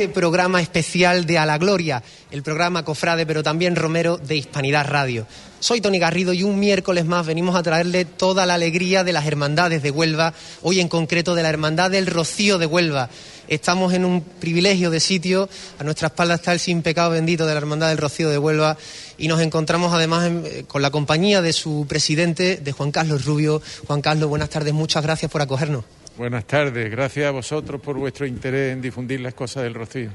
[0.00, 4.88] Este programa especial de A la Gloria, el programa Cofrade, pero también Romero de Hispanidad
[4.88, 5.26] Radio.
[5.58, 9.26] Soy Tony Garrido y un miércoles más venimos a traerle toda la alegría de las
[9.26, 13.10] hermandades de Huelva, hoy en concreto de la Hermandad del Rocío de Huelva.
[13.46, 17.52] Estamos en un privilegio de sitio, a nuestra espalda está el sin pecado bendito de
[17.52, 18.78] la Hermandad del Rocío de Huelva
[19.18, 23.60] y nos encontramos además eh, con la compañía de su presidente, de Juan Carlos Rubio.
[23.86, 25.84] Juan Carlos, buenas tardes, muchas gracias por acogernos.
[26.20, 30.10] Buenas tardes, gracias a vosotros por vuestro interés en difundir las cosas del Rocío.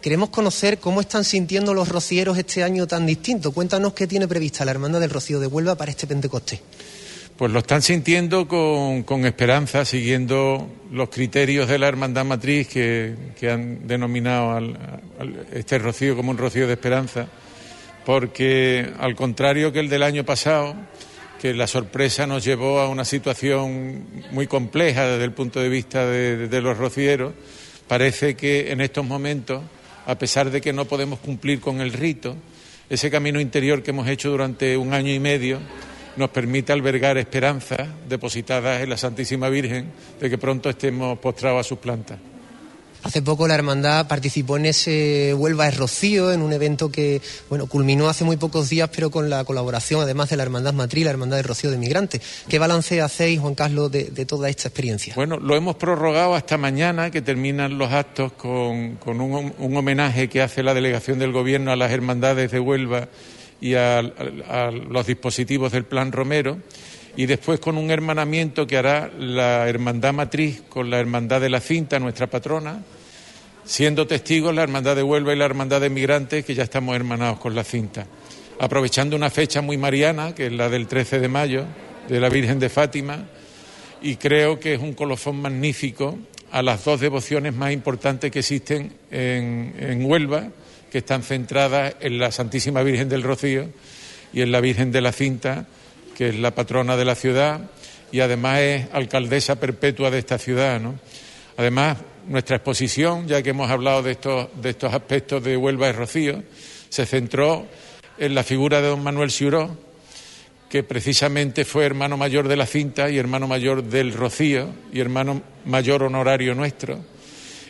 [0.00, 3.52] Queremos conocer cómo están sintiendo los rocieros este año tan distinto.
[3.52, 6.60] Cuéntanos qué tiene prevista la Hermandad del Rocío de Huelva para este Pentecostés.
[7.36, 13.86] Pues lo están sintiendo con, esperanza, siguiendo los criterios de la Hermandad Matriz que, han
[13.86, 14.58] denominado
[15.52, 17.26] este rocío como un rocío de esperanza,
[18.06, 20.74] porque al contrario que el del año pasado,
[21.44, 26.06] que la sorpresa nos llevó a una situación muy compleja desde el punto de vista
[26.06, 27.34] de, los rocieros.
[27.86, 29.62] Parece que en estos momentos,
[30.06, 32.34] a pesar de que no podemos cumplir con el rito,
[32.88, 35.58] ese camino interior que hemos hecho durante un año y medio
[36.16, 41.68] nos permite albergar esperanzas depositadas en la Santísima Virgen de que pronto estemos postrados a
[41.68, 42.33] sus plantas.
[43.04, 47.20] Hace poco la hermandad participó en ese Huelva es Rocío, en un evento que
[47.50, 51.04] bueno culminó hace muy pocos días, pero con la colaboración además de la hermandad matriz,
[51.04, 52.22] la hermandad de Rocío de Migrantes.
[52.48, 55.12] ¿Qué balance hacéis, Juan Carlos, de, toda esta experiencia?
[55.16, 60.62] Bueno, lo hemos prorrogado hasta mañana, que terminan los actos con, un, homenaje que hace
[60.62, 63.08] la delegación del Gobierno a las hermandades de Huelva
[63.60, 66.58] y a los dispositivos del Plan Romero
[67.16, 71.60] y después con un hermanamiento que hará la Hermandad Matriz con la Hermandad de la
[71.60, 72.82] Cinta, nuestra patrona,
[73.64, 77.38] siendo testigos la Hermandad de Huelva y la Hermandad de Migrantes, que ya estamos hermanados
[77.38, 78.06] con la cinta.
[78.58, 81.64] Aprovechando una fecha muy mariana, que es la del 13 de mayo,
[82.08, 83.26] de la Virgen de Fátima,
[84.02, 86.18] y creo que es un colofón magnífico
[86.50, 90.48] a las dos devociones más importantes que existen en, en Huelva,
[90.90, 93.68] que están centradas en la Santísima Virgen del Rocío
[94.32, 95.66] y en la Virgen de la Cinta,
[96.14, 97.60] que es la patrona de la ciudad
[98.12, 100.80] y además es alcaldesa perpetua de esta ciudad.
[100.80, 100.94] ¿no?
[101.56, 105.92] Además, nuestra exposición, ya que hemos hablado de estos, de estos aspectos de Huelva y
[105.92, 106.42] Rocío,
[106.88, 107.66] se centró
[108.18, 109.76] en la figura de don Manuel Ciuró,
[110.68, 115.42] que precisamente fue hermano mayor de la cinta y hermano mayor del Rocío y hermano
[115.64, 117.00] mayor honorario nuestro.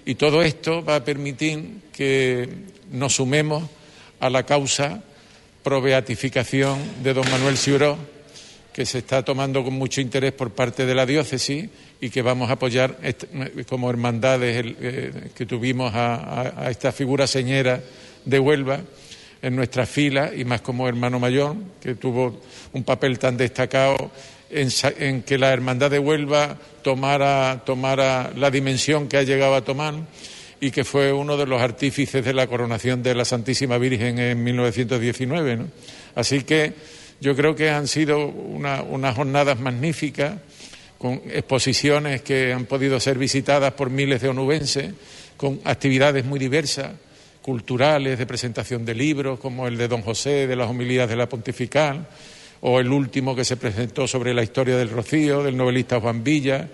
[0.05, 2.49] Y todo esto va a permitir que
[2.91, 3.65] nos sumemos
[4.21, 5.03] a la causa
[5.63, 7.97] pro beatificación de don Manuel Ciuró
[8.75, 11.69] que se está tomando con mucho interés por parte de la diócesis
[12.01, 12.99] y que vamos a apoyar
[13.69, 17.81] como hermandades eh, que tuvimos a, esta figura señera
[18.25, 18.81] de Huelva
[19.41, 22.41] en nuestra fila y más como hermano mayor, que tuvo
[22.73, 24.11] un papel tan destacado
[24.51, 29.95] en, que la hermandad de Huelva tomara, tomara la dimensión que ha llegado a tomar
[30.61, 34.43] y que fue uno de los artífices de la coronación de la Santísima Virgen en
[34.43, 35.59] 1919.
[36.17, 36.73] Así que
[37.21, 40.39] yo creo que han sido unas jornadas magníficas,
[40.99, 44.95] con exposiciones que han podido ser visitadas por miles de onubenses,
[45.37, 46.93] con actividades muy diversas,
[47.43, 51.29] culturales, de presentación de libros, como el de Don José, de las homilías de la
[51.29, 52.07] Pontifical,
[52.63, 56.69] o el último que se presentó sobre la historia del Rocío, del novelista Juan Villa,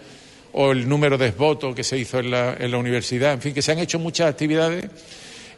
[0.53, 3.33] o el número de votos que se hizo en la, en la universidad.
[3.33, 4.85] En fin, que se han hecho muchas actividades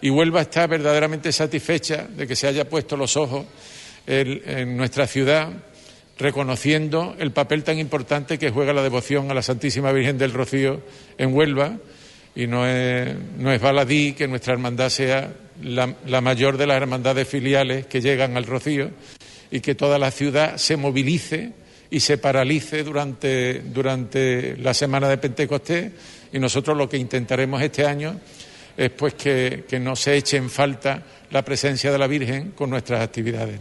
[0.00, 3.46] y Huelva está verdaderamente satisfecha de que se haya puesto los ojos
[4.06, 5.50] en nuestra ciudad,
[6.18, 10.80] reconociendo el papel tan importante que juega la devoción a la Santísima Virgen del Rocío
[11.18, 11.78] en Huelva.
[12.34, 17.86] Y no es, no baladí que nuestra hermandad sea la, mayor de las hermandades filiales
[17.86, 18.90] que llegan al Rocío
[19.50, 21.52] y que toda la ciudad se movilice
[21.90, 25.92] y se paralice durante, durante la semana de Pentecostés.
[26.32, 28.18] Y nosotros lo que intentaremos este año
[28.76, 33.02] es pues que, no se eche en falta la presencia de la Virgen con nuestras
[33.02, 33.60] actividades.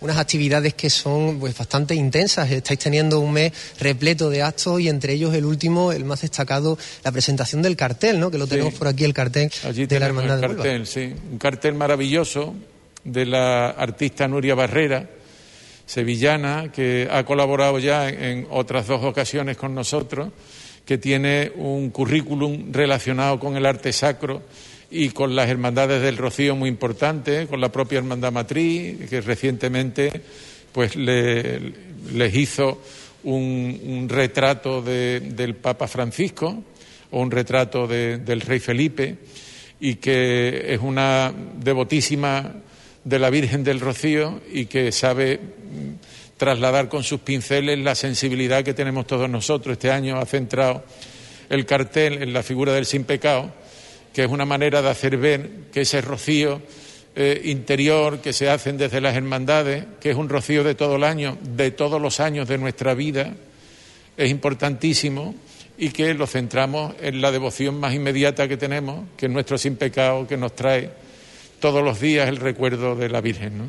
[0.00, 2.50] Unas actividades que son pues bastante intensas.
[2.50, 6.78] Estáis teniendo un mes repleto de actos y entre ellos el último, el más destacado,
[7.04, 8.30] la presentación del cartel, ¿no?
[8.30, 11.74] Que lo tenemos por aquí el cartel de la Hermandad el cartel, sí, un cartel
[11.74, 12.54] maravilloso
[13.04, 15.08] de la artista Nuria Barrera,
[15.86, 20.30] sevillana, que ha colaborado ya en otras dos ocasiones con nosotros,
[20.84, 24.42] que tiene un currículum relacionado con el arte sacro
[24.90, 30.10] y con las hermandades del Rocío muy importantes, con la propia Hermandad Matriz, que recientemente
[30.72, 32.82] pues les hizo
[33.24, 36.62] un, retrato del Papa Francisco
[37.10, 39.16] o un retrato del Rey Felipe
[39.80, 42.52] y que es una devotísima
[43.04, 48.62] de la Virgen del Rocío y que sabe mm, trasladar con sus pinceles la sensibilidad
[48.62, 49.72] que tenemos todos nosotros.
[49.72, 50.84] Este año ha centrado
[51.48, 53.50] el cartel en la figura del sin pecado
[54.12, 56.60] que es una manera de hacer ver que ese rocío
[57.16, 61.04] eh, interior que se hacen desde las hermandades, que es un rocío de todo el
[61.04, 63.34] año, de todos los años de nuestra vida,
[64.16, 65.34] es importantísimo
[65.78, 69.76] y que lo centramos en la devoción más inmediata que tenemos, que es nuestro sin
[69.76, 70.90] pecado, que nos trae
[71.58, 73.58] todos los días el recuerdo de la Virgen.
[73.58, 73.64] ¿no?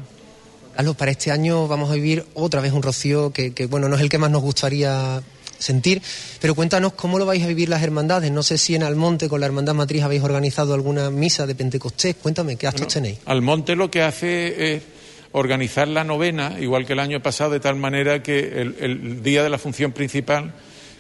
[0.76, 3.96] Carlos, para este año vamos a vivir otra vez un rocío que, que, bueno, no
[3.96, 5.22] es el que más nos gustaría
[5.62, 6.02] sentir.
[6.40, 8.32] Pero cuéntanos cómo lo vais a vivir las hermandades.
[8.32, 12.16] No sé si en Almonte con la Hermandad Matriz habéis organizado alguna misa de Pentecostés.
[12.16, 13.20] Cuéntame, ¿qué actos tenéis?
[13.26, 14.84] Almonte lo que hace es
[15.32, 19.50] organizar la novena, igual que el año pasado, de tal manera que el, día de
[19.50, 20.54] la función principal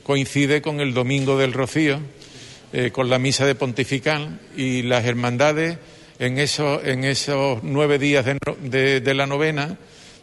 [0.03, 1.99] coincide con el domingo del Rocío,
[2.71, 5.77] eh, con la misa de Pontifical, y las hermandades
[6.19, 9.77] en esos, en esos nueve días de la novena,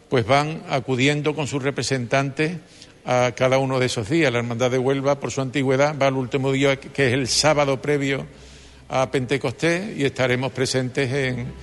[0.09, 2.57] pues van acudiendo con sus representantes
[3.05, 4.31] a cada uno de esos días.
[4.31, 7.81] La Hermandad de Huelva, por su antigüedad, va al último día, que es el sábado
[7.81, 8.25] previo
[8.89, 11.53] a Pentecostés, y estaremos presentes en,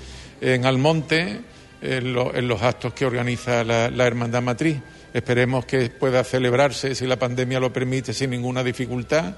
[0.41, 1.41] en Almonte,
[1.81, 4.79] en, los actos que organiza la, Hermandad Matriz.
[5.13, 9.37] Esperemos que pueda celebrarse, si la pandemia lo permite, sin ninguna dificultad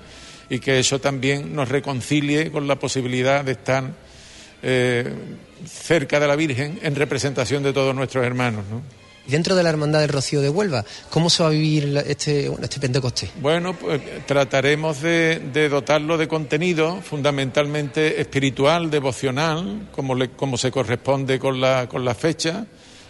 [0.50, 3.85] y que eso también nos reconcilie con la posibilidad de estar
[4.62, 5.12] eh,
[5.67, 8.64] cerca de la Virgen en representación de todos nuestros hermanos.
[8.71, 8.83] ¿no?
[9.28, 12.80] Dentro de la Hermandad del Rocío de Huelva, ¿cómo se va a vivir este, este
[12.80, 13.30] Pentecostés?
[13.40, 21.61] Bueno, pues trataremos de, dotarlo de contenido fundamentalmente espiritual, devocional, como, como se corresponde con
[21.61, 22.66] la, con la fecha.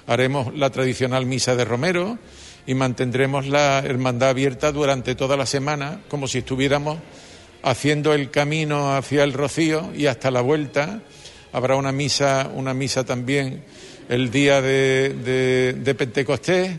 [0.07, 2.19] Haremos la tradicional misa de Romero
[2.67, 6.99] y mantendremos la hermandad abierta durante toda la semana, como si estuviéramos
[7.63, 11.03] haciendo el camino hacia el Rocío y hasta la vuelta.
[11.53, 13.65] Habrá una misa, una misa también
[14.09, 16.77] el día de, Pentecostés,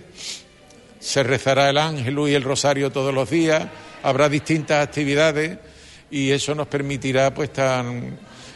[1.00, 3.68] se rezará el ángel y el rosario todos los días,
[4.04, 5.58] habrá distintas actividades
[6.12, 7.86] y eso nos permitirá pues estar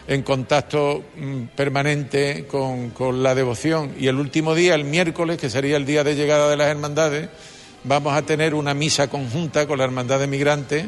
[0.05, 3.93] en contacto mm, permanente con, con, la devoción.
[3.97, 7.29] Y el último día, el miércoles, que sería el día de llegada de las hermandades,
[7.83, 10.87] vamos a tener una misa conjunta con la Hermandad de Migrantes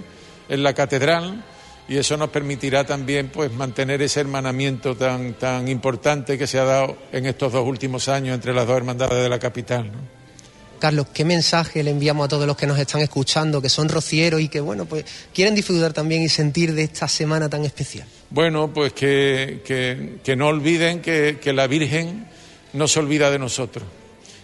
[0.49, 1.45] en la catedral
[1.87, 6.63] y eso nos permitirá también pues mantener ese hermanamiento tan tan importante que se ha
[6.63, 9.91] dado en estos dos últimos años entre las dos hermandades de la capital.
[10.79, 14.41] Carlos, ¿qué mensaje le enviamos a todos los que nos están escuchando, que son rocieros
[14.41, 18.07] y que bueno, pues quieren disfrutar también y sentir de esta semana tan especial?
[18.29, 19.61] Bueno, pues que,
[20.23, 22.27] que, no olviden que, que la Virgen
[22.73, 23.85] no se olvida de nosotros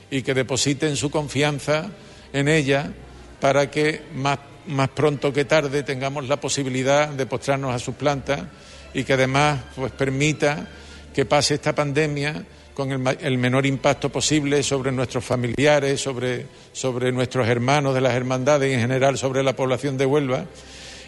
[0.10, 1.92] y que depositen su confianza
[2.32, 2.94] en ella
[3.40, 8.42] para que más más pronto que tarde tengamos la posibilidad de postrarnos a sus plantas
[8.94, 10.68] y que además pues permita
[11.14, 17.48] que pase esta pandemia con el, menor impacto posible sobre nuestros familiares, sobre, sobre nuestros
[17.48, 20.46] hermanos de las hermandades y en general sobre la población de Huelva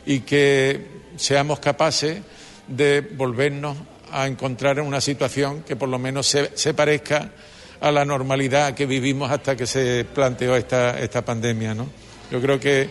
[0.05, 2.21] y que seamos capaces
[2.67, 3.77] de volvernos
[4.11, 7.31] a encontrar en una situación que por lo menos se, se parezca
[7.79, 11.73] a la normalidad que vivimos hasta que se planteó esta, esta pandemia.
[11.73, 11.87] ¿no?
[12.31, 12.89] Yo creo que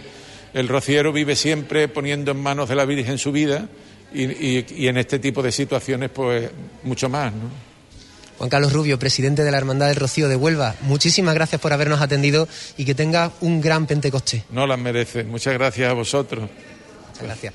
[0.54, 3.68] el rociero vive siempre poniendo en manos de la Virgen su vida
[4.14, 6.50] y, en este tipo de situaciones, pues
[6.82, 7.32] mucho más.
[7.32, 7.72] ¿no?
[8.38, 12.00] Juan Carlos Rubio, presidente de la Hermandad del Rocío de Huelva, muchísimas gracias por habernos
[12.00, 14.42] atendido y que tenga un gran Pentecostés.
[14.50, 15.24] No las merece.
[15.24, 16.50] Muchas gracias a vosotros.
[17.10, 17.54] Muchas gracias.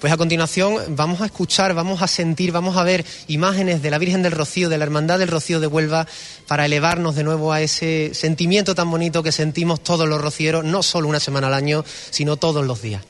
[0.00, 3.98] Pues a continuación vamos a escuchar, vamos a sentir, vamos a ver imágenes de la
[3.98, 6.06] Virgen del Rocío, de la Hermandad del Rocío de Huelva,
[6.46, 10.82] para elevarnos de nuevo a ese sentimiento tan bonito que sentimos todos los rocieros, no
[10.82, 13.02] solo una semana al año, sino todos los días.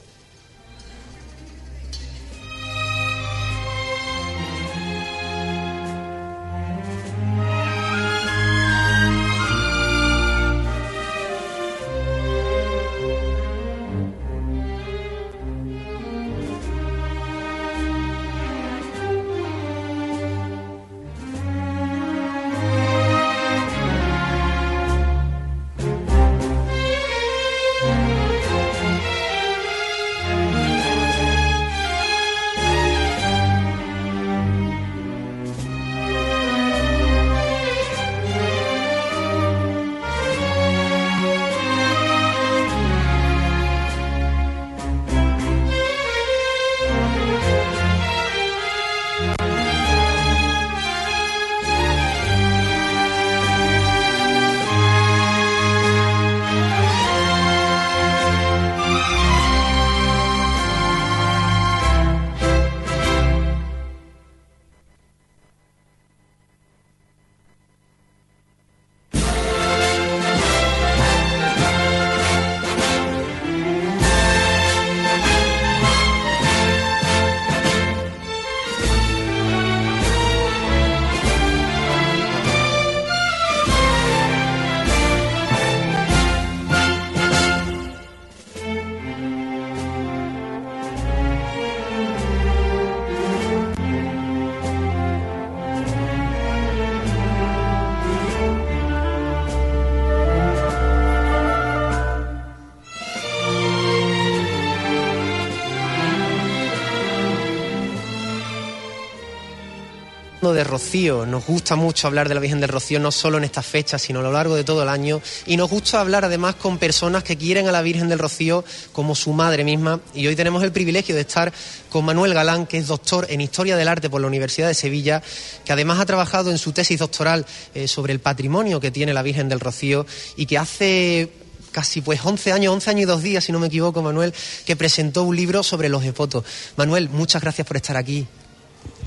[110.93, 114.19] Nos gusta mucho hablar de la Virgen del Rocío, no solo en estas fechas, sino
[114.19, 115.23] a lo largo de todo el año.
[115.47, 119.15] Y nos gusta hablar además con personas que quieren a la Virgen del Rocío como
[119.15, 120.01] su madre misma.
[120.15, 121.53] Y hoy tenemos el privilegio de estar
[121.91, 125.23] con Manuel Galán, que es doctor en Historia del Arte por la Universidad de Sevilla,
[125.65, 129.23] que además ha trabajado en su tesis doctoral eh, sobre el patrimonio que tiene la
[129.23, 131.31] Virgen del Rocío y que hace
[131.71, 134.35] casi pues 11 años, 11 años y dos días, si no me equivoco, Manuel,
[134.67, 136.45] que presentó un libro sobre los devotos.
[136.77, 138.27] Manuel, muchas gracias por estar aquí.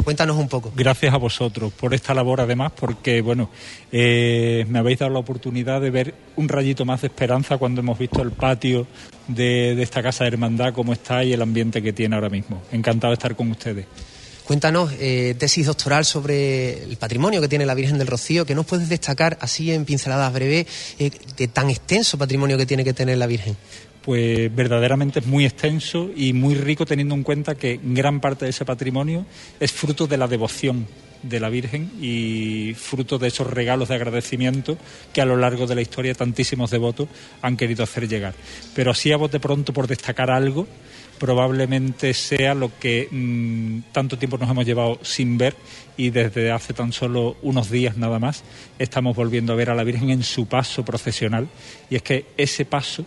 [0.03, 0.71] Cuéntanos un poco.
[0.75, 3.49] Gracias a vosotros por esta labor, además, porque, bueno,
[3.91, 7.97] eh, me habéis dado la oportunidad de ver un rayito más de esperanza cuando hemos
[7.97, 8.85] visto el patio
[9.27, 12.61] de, de esta casa de hermandad, cómo está y el ambiente que tiene ahora mismo.
[12.71, 13.85] Encantado de estar con ustedes.
[14.43, 18.65] Cuéntanos, eh, tesis doctoral sobre el patrimonio que tiene la Virgen del Rocío, que nos
[18.65, 20.67] puedes destacar así en pinceladas breves
[20.99, 23.55] eh, de tan extenso patrimonio que tiene que tener la Virgen
[24.03, 28.51] pues verdaderamente es muy extenso y muy rico teniendo en cuenta que gran parte de
[28.51, 29.25] ese patrimonio
[29.59, 30.85] es fruto de la devoción
[31.23, 34.77] de la Virgen y fruto de esos regalos de agradecimiento
[35.13, 37.07] que a lo largo de la historia tantísimos devotos
[37.41, 38.33] han querido hacer llegar.
[38.75, 40.67] Pero así a de pronto por destacar algo,
[41.17, 45.55] probablemente sea lo que mm, tanto tiempo nos hemos llevado sin ver
[45.95, 48.43] y desde hace tan solo unos días nada más
[48.77, 51.47] estamos volviendo a ver a la Virgen en su paso procesional
[51.89, 53.05] y es que ese paso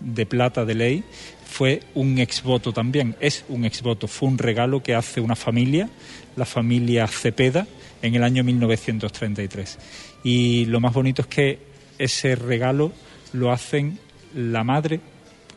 [0.00, 1.04] de plata de ley
[1.44, 5.88] fue un exvoto también, es un exvoto, fue un regalo que hace una familia,
[6.36, 7.66] la familia Cepeda,
[8.02, 9.78] en el año 1933.
[10.22, 11.58] Y lo más bonito es que
[11.98, 12.92] ese regalo
[13.32, 13.98] lo hacen
[14.34, 15.00] la madre,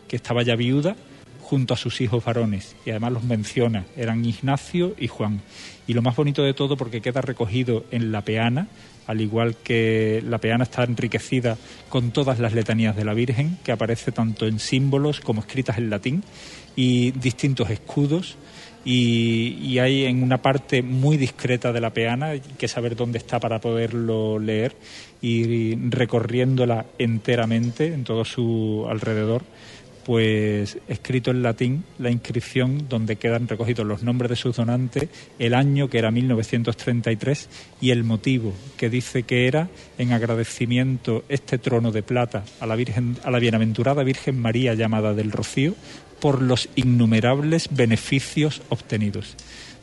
[0.07, 0.95] que estaba ya viuda,
[1.41, 2.75] junto a sus hijos varones.
[2.85, 5.41] Y además los menciona, eran Ignacio y Juan.
[5.87, 8.67] Y lo más bonito de todo, porque queda recogido en la peana,
[9.11, 11.57] al igual que la peana está enriquecida
[11.89, 15.89] con todas las letanías de la Virgen, que aparece tanto en símbolos como escritas en
[15.89, 16.23] latín,
[16.77, 18.37] y distintos escudos.
[18.85, 23.59] Y, hay en una parte muy discreta de la peana, que saber dónde está para
[23.59, 24.75] poderlo leer,
[25.21, 29.43] y recorriéndola enteramente en todo su alrededor,
[30.11, 35.07] pues escrito en latín la inscripción donde quedan recogidos los nombres de sus donantes,
[35.39, 37.47] el año que era 1933
[37.79, 42.75] y el motivo que dice que era en agradecimiento este trono de plata a la
[42.75, 45.75] Virgen a la bienaventurada Virgen María llamada del Rocío
[46.19, 49.37] por los innumerables beneficios obtenidos.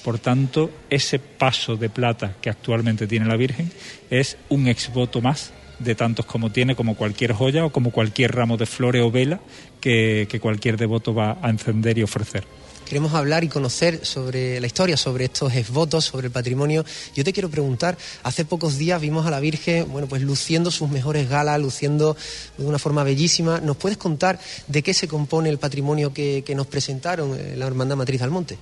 [0.05, 3.73] Por tanto, ese paso de plata que actualmente tiene la Virgen
[4.11, 8.57] es un exvoto más de tantos como tiene, como cualquier joya o como cualquier ramo
[8.57, 9.41] de flores o vela
[9.81, 12.45] que, cualquier devoto va a encender y ofrecer
[12.89, 16.87] queremos hablar y conocer sobre la historia, sobre estos votos, sobre el patrimonio.
[17.15, 20.89] Yo te quiero preguntar, hace pocos días vimos a la Virgen, bueno, pues luciendo sus
[20.89, 22.17] mejores galas, luciendo
[22.57, 23.61] de una forma bellísima.
[23.61, 27.67] ¿Nos puedes contar de qué se compone el patrimonio que, que nos presentaron en la
[27.67, 28.57] Hermandad Matriz del Monte?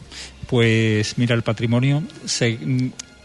[0.48, 2.58] Pues mira, el patrimonio se,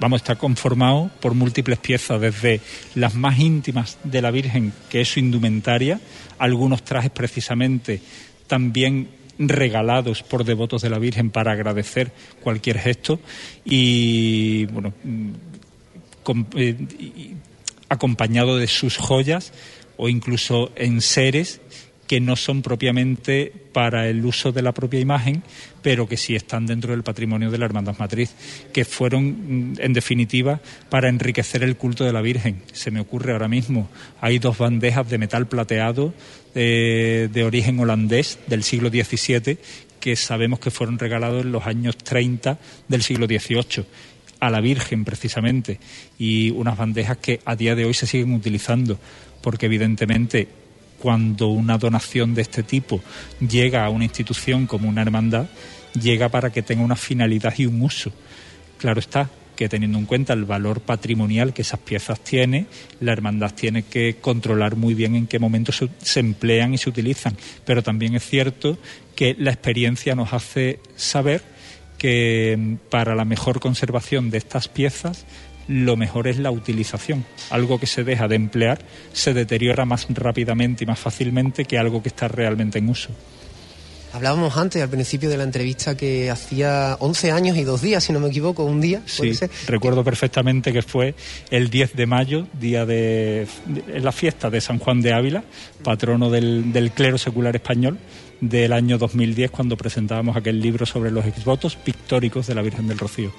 [0.02, 2.60] vamos, está conformado por múltiples piezas, desde
[2.96, 6.02] las más íntimas de la Virgen, que es su indumentaria,
[6.40, 8.02] algunos trajes precisamente
[8.48, 12.12] también regalados por devotos de la Virgen para agradecer
[12.42, 13.20] cualquier gesto
[13.64, 14.94] y bueno
[16.56, 16.76] eh,
[17.88, 19.54] acompañado de sus joyas
[19.98, 21.62] o incluso en seres
[22.12, 25.44] que no son propiamente para el uso de la propia imagen,
[25.82, 28.34] pero que sí están dentro del patrimonio de la Hermandad Matriz,
[28.74, 32.64] que fueron, mm, en definitiva, para enriquecer el culto de la Virgen.
[32.74, 36.14] Se me ocurre ahora mismo, hay dos bandejas de metal plateado
[36.54, 39.58] de, de origen holandés del siglo XVII
[40.02, 43.86] que sabemos que fueron regalados en los años 30 del siglo XVIII
[44.42, 45.80] a la Virgen precisamente
[46.20, 49.00] y unas bandejas que a día de hoy se siguen utilizando
[49.42, 50.60] porque evidentemente
[51.02, 53.02] cuando una donación de este tipo
[53.40, 55.48] llega a una institución como una hermandad,
[56.00, 58.12] llega para que tenga una finalidad y un uso.
[58.78, 62.68] Claro está que teniendo en cuenta el valor patrimonial que esas piezas tienen,
[63.00, 67.36] la hermandad tiene que controlar muy bien en qué momento se, emplean y se utilizan.
[67.66, 68.78] Pero también es cierto
[69.16, 71.44] que la experiencia nos hace saber
[71.98, 75.26] que mm, para la mejor conservación de estas piezas
[75.72, 77.26] lo mejor es la utilización.
[77.50, 78.80] Algo que se deja de emplear
[79.14, 83.10] se deteriora más rápidamente y más fácilmente que algo que está realmente en uso.
[84.14, 88.12] Hablábamos antes, al principio de la entrevista, que hacía 11 años y dos días, si
[88.12, 89.02] no me equivoco, un día.
[89.06, 89.32] Sí,
[89.68, 91.16] recuerdo perfectamente que fue
[91.50, 93.48] el 10 de mayo, día de,
[93.88, 95.46] la fiesta de San Juan de Ávila,
[95.82, 98.00] patrono del, del clero secular español,
[98.42, 102.98] del año 2010, cuando presentábamos aquel libro sobre los exvotos pictóricos de la Virgen del
[102.98, 103.32] Rocío.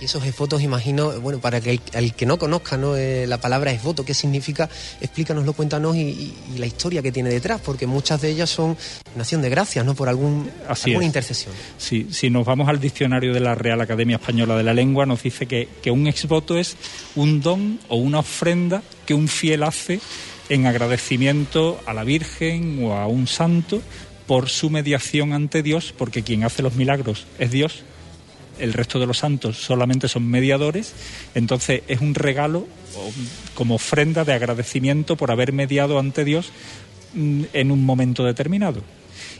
[0.00, 2.96] Y esos votos, imagino, bueno, para que el, que no conozca ¿no?
[2.96, 4.68] Eh, la palabra voto, qué significa,
[5.00, 8.76] explícanoslo, cuénnos y, y, la historia que tiene detrás, porque muchas de ellas son
[9.16, 9.94] nación de gracias, ¿no?
[9.94, 11.52] Por algún, alguna intercesión.
[11.78, 15.22] Sí, si nos vamos al diccionario de la Real Academia Española de la Lengua, nos
[15.22, 16.76] dice que, que un exvoto es
[17.16, 20.00] un don o una ofrenda que un fiel hace
[20.48, 23.82] en agradecimiento a la Virgen o a un santo
[24.28, 27.82] por su mediación ante Dios, porque quien hace los milagros es Dios
[28.58, 30.92] el resto de los santos solamente son mediadores,
[31.34, 32.66] entonces es un regalo
[33.54, 36.50] como ofrenda de agradecimiento por haber mediado ante Dios
[37.14, 38.82] mm, en un momento determinado.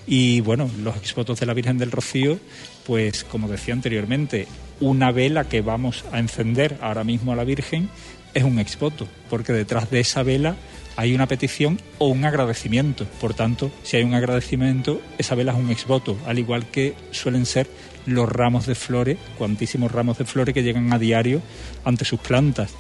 [0.06, 2.38] Y bueno, los exvotos de la Virgen del Rocío,
[2.86, 4.46] pues como decía anteriormente,
[4.80, 7.90] una vela que vamos a encender ahora mismo a la Virgen
[8.34, 10.56] es un exvoto, porque detrás de esa vela
[10.98, 13.06] hay una petición o un agradecimiento.
[13.20, 17.46] Por tanto, si hay un agradecimiento, esa vela es un exvoto, al igual que suelen
[17.46, 17.70] ser
[18.04, 21.40] los ramos de flores, cuantísimos ramos de flores que llegan a diario
[21.84, 22.72] ante sus plantas.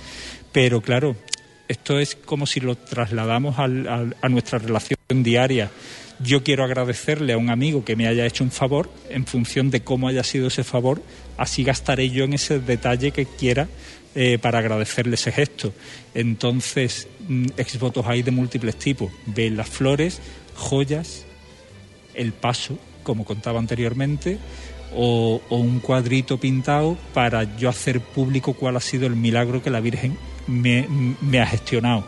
[0.50, 1.14] Pero claro,
[1.68, 5.70] esto es como si lo trasladamos a nuestra relación diaria.
[6.18, 9.82] Yo quiero agradecerle a un amigo que me haya hecho un favor, en función de
[9.82, 11.00] cómo haya sido ese favor,
[11.36, 13.68] así gastaré yo en ese detalle que quiera
[14.20, 15.72] eh, para agradecerle ese gesto.
[16.12, 19.12] Entonces, mm, exvotos hay de múltiples tipos.
[19.32, 20.20] las flores,
[20.56, 21.24] joyas,
[22.14, 24.38] el paso, como contaba anteriormente,
[24.92, 29.78] o, un cuadrito pintado para yo hacer público cuál ha sido el milagro que la
[29.78, 30.88] Virgen me,
[31.40, 32.04] ha gestionado.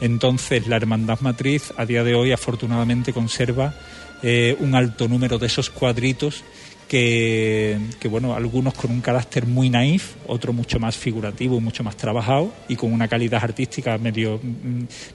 [0.00, 3.74] Entonces, la Hermandad Matriz a día de hoy afortunadamente conserva
[4.22, 6.44] eh, un alto número de esos cuadritos
[6.92, 7.78] que,
[8.10, 12.52] bueno, algunos con un carácter muy naif, otros mucho más figurativo y mucho más trabajado
[12.68, 14.38] y con una calidad artística medio,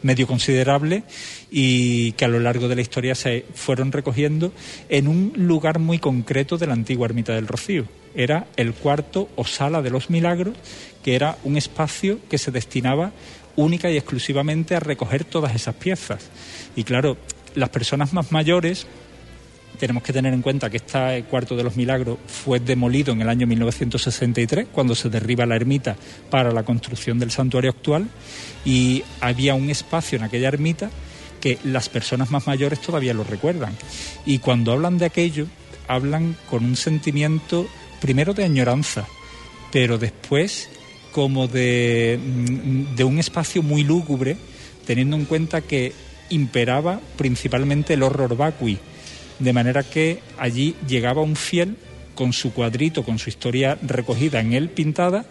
[0.01, 1.03] medio considerable
[1.51, 4.51] y que a lo largo de la historia se fueron recogiendo
[4.89, 7.85] en un lugar muy concreto de la antigua ermita del Rocío.
[8.15, 10.57] Era el cuarto o sala de los milagros,
[11.03, 13.11] que era un espacio que se destinaba
[13.55, 16.27] única y exclusivamente a recoger todas esas piezas.
[16.75, 17.17] Y claro,
[17.53, 18.87] las personas más mayores
[19.79, 23.29] tenemos que tener en cuenta que este cuarto de los milagros fue demolido en el
[23.29, 25.95] año 1963, cuando se derriba la ermita
[26.29, 28.07] para la construcción del santuario actual,
[28.65, 30.89] y había un espacio en aquella ermita
[31.39, 33.75] que las personas más mayores todavía lo recuerdan.
[34.25, 35.47] Y cuando hablan de aquello,
[35.87, 37.67] hablan con un sentimiento
[38.01, 39.07] primero de añoranza,
[39.71, 40.69] pero después
[41.11, 42.19] como de,
[42.95, 44.37] de un espacio muy lúgubre,
[44.85, 45.93] teniendo en cuenta que
[46.29, 48.79] imperaba principalmente el horror vacui
[49.39, 51.77] de manera que allí llegaba un fiel
[52.15, 55.25] con su cuadrito, con su historia recogida en él pintada,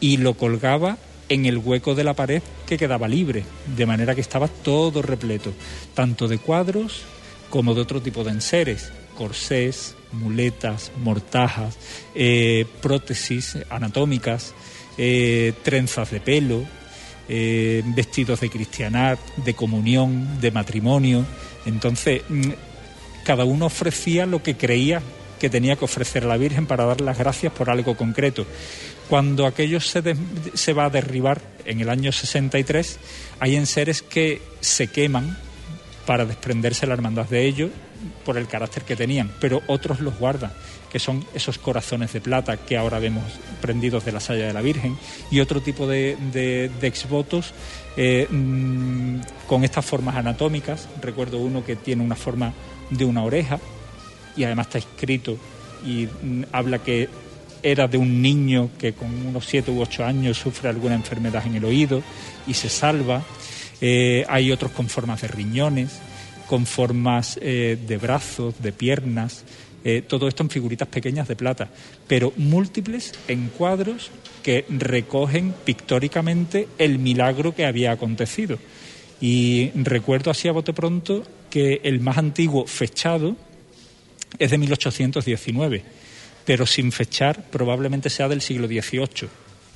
[0.00, 0.96] y lo colgaba
[1.28, 3.44] en el hueco de la pared que quedaba libre,
[3.76, 5.52] de manera que estaba todo repleto,
[5.94, 7.02] tanto de cuadros
[7.50, 11.76] como de otro tipo de enseres, corsés, muletas, mortajas,
[12.14, 14.54] eh, prótesis anatómicas,
[14.96, 16.64] eh, trenzas de pelo,
[17.28, 21.24] eh, vestidos de cristianar, de comunión, de matrimonio.
[21.66, 22.50] Entonces, mm,
[23.28, 25.02] cada uno ofrecía lo que creía
[25.38, 28.46] que tenía que ofrecer a la Virgen para dar las gracias por algo concreto.
[29.10, 30.02] Cuando aquello se,
[30.54, 32.98] se va a derribar en el año 63,
[33.38, 35.36] hay enseres que se queman
[36.06, 37.70] para desprenderse la hermandad de ellos
[38.24, 40.52] por el carácter que tenían, pero otros los guardan,
[40.90, 43.24] que son esos corazones de plata que ahora vemos
[43.60, 44.96] prendidos de la saya de la Virgen,
[45.30, 47.52] y otro tipo de, de, exvotos
[47.98, 50.88] eh, mm, con estas formas anatómicas.
[51.02, 52.54] Recuerdo uno que tiene una forma
[52.90, 53.58] de una oreja
[54.36, 55.36] y además está escrito
[55.86, 56.08] y
[56.52, 57.08] habla que
[57.62, 61.56] era de un niño que con unos siete u ocho años sufre alguna enfermedad en
[61.56, 62.02] el oído
[62.46, 63.22] y se salva.
[63.80, 65.98] Eh, hay otros con formas de riñones,
[66.46, 69.44] con formas eh, de brazos, de piernas,
[69.84, 71.68] eh, todo esto en figuritas pequeñas de plata,
[72.06, 74.10] pero múltiples en cuadros
[74.42, 78.58] que recogen pictóricamente el milagro que había acontecido.
[79.20, 83.36] Y recuerdo así a bote pronto que el más antiguo fechado
[84.38, 85.82] es de 1819,
[86.44, 89.28] pero sin fechar probablemente sea del siglo XVIII.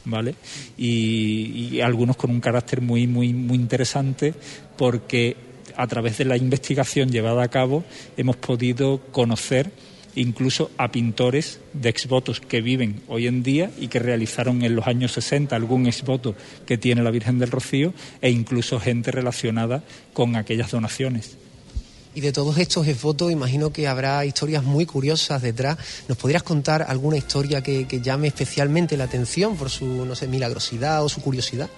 [0.04, 0.34] ¿Vale?
[0.76, 4.34] Y, algunos con un carácter muy, muy, muy interesante
[4.76, 5.36] porque
[5.76, 7.84] a través de la investigación llevada a cabo
[8.16, 9.70] hemos podido conocer
[10.14, 14.86] incluso a pintores de exvotos que viven hoy en día y que realizaron en los
[14.86, 16.34] años 60 algún exvoto
[16.66, 19.82] que tiene la Virgen del Rocío e incluso gente relacionada
[20.12, 21.38] con aquellas donaciones.
[22.14, 25.78] Y de todos estos exvotos, imagino que habrá historias muy curiosas detrás.
[26.08, 30.26] ¿Nos podrías contar alguna historia que, que llame especialmente la atención por su, no sé,
[30.28, 31.70] milagrosidad o su curiosidad?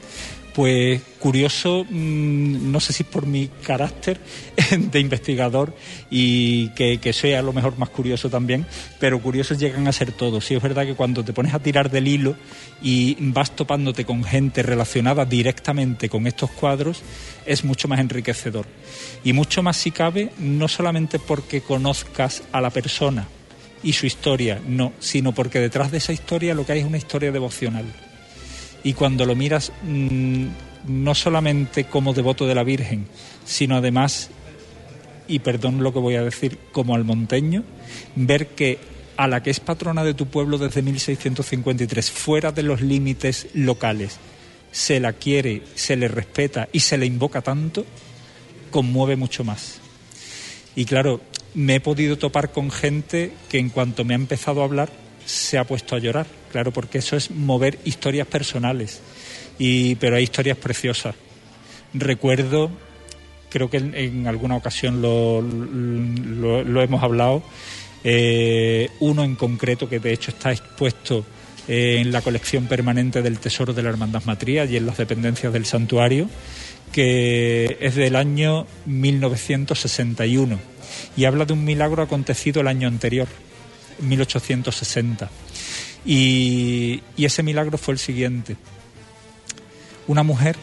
[0.54, 4.20] Pues curioso, mm, no sé si por mi carácter
[4.78, 5.74] de investigador
[6.10, 8.64] y que, sea a lo mejor más curioso también,
[9.00, 10.44] pero curiosos llegan a ser todos.
[10.44, 12.36] Sí es verdad que cuando te pones a tirar del hilo
[12.80, 17.02] y vas topándote con gente relacionada directamente con estos cuadros,
[17.46, 18.66] es mucho más enriquecedor.
[19.24, 23.26] Y mucho más si cabe, no solamente porque conozcas a la persona
[23.82, 26.98] y su historia, no, sino porque detrás de esa historia lo que hay es una
[26.98, 27.86] historia devocional
[28.84, 30.46] y cuando lo miras mm,
[30.86, 33.06] no solamente como devoto de la Virgen,
[33.44, 34.30] sino además,
[35.26, 37.64] y perdón lo que voy a decir, como almonteño,
[38.14, 38.78] ver que
[39.16, 44.18] a la que es patrona de tu pueblo desde 1653, fuera de los límites locales,
[44.70, 47.86] se la quiere, se le respeta y se le invoca tanto,
[48.70, 49.78] conmueve mucho más.
[50.76, 51.20] Y claro,
[51.54, 54.90] me he podido topar con gente que en cuanto me ha empezado a hablar
[55.24, 59.00] se ha puesto a llorar, claro, porque eso es mover historias personales,
[59.58, 61.16] y, pero hay historias preciosas.
[61.92, 62.70] Recuerdo,
[63.50, 67.42] creo que en, alguna ocasión lo, lo, hemos hablado,
[68.04, 71.26] eh, uno en concreto que de hecho está expuesto
[71.66, 75.52] eh, en la colección permanente del Tesoro de la Hermandad Matría y en las dependencias
[75.52, 76.28] del santuario,
[76.92, 80.60] que es del año 1961
[81.16, 83.26] y habla de un milagro acontecido el año anterior,
[83.98, 85.28] 1860.
[86.04, 88.56] Y, ese milagro fue el siguiente.
[90.06, 90.56] Una mujer,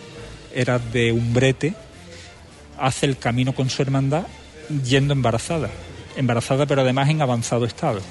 [0.54, 1.74] era de un brete,
[2.78, 4.26] hace el camino con su hermandad
[4.86, 5.70] yendo embarazada,
[6.16, 8.02] embarazada pero además en avanzado estado.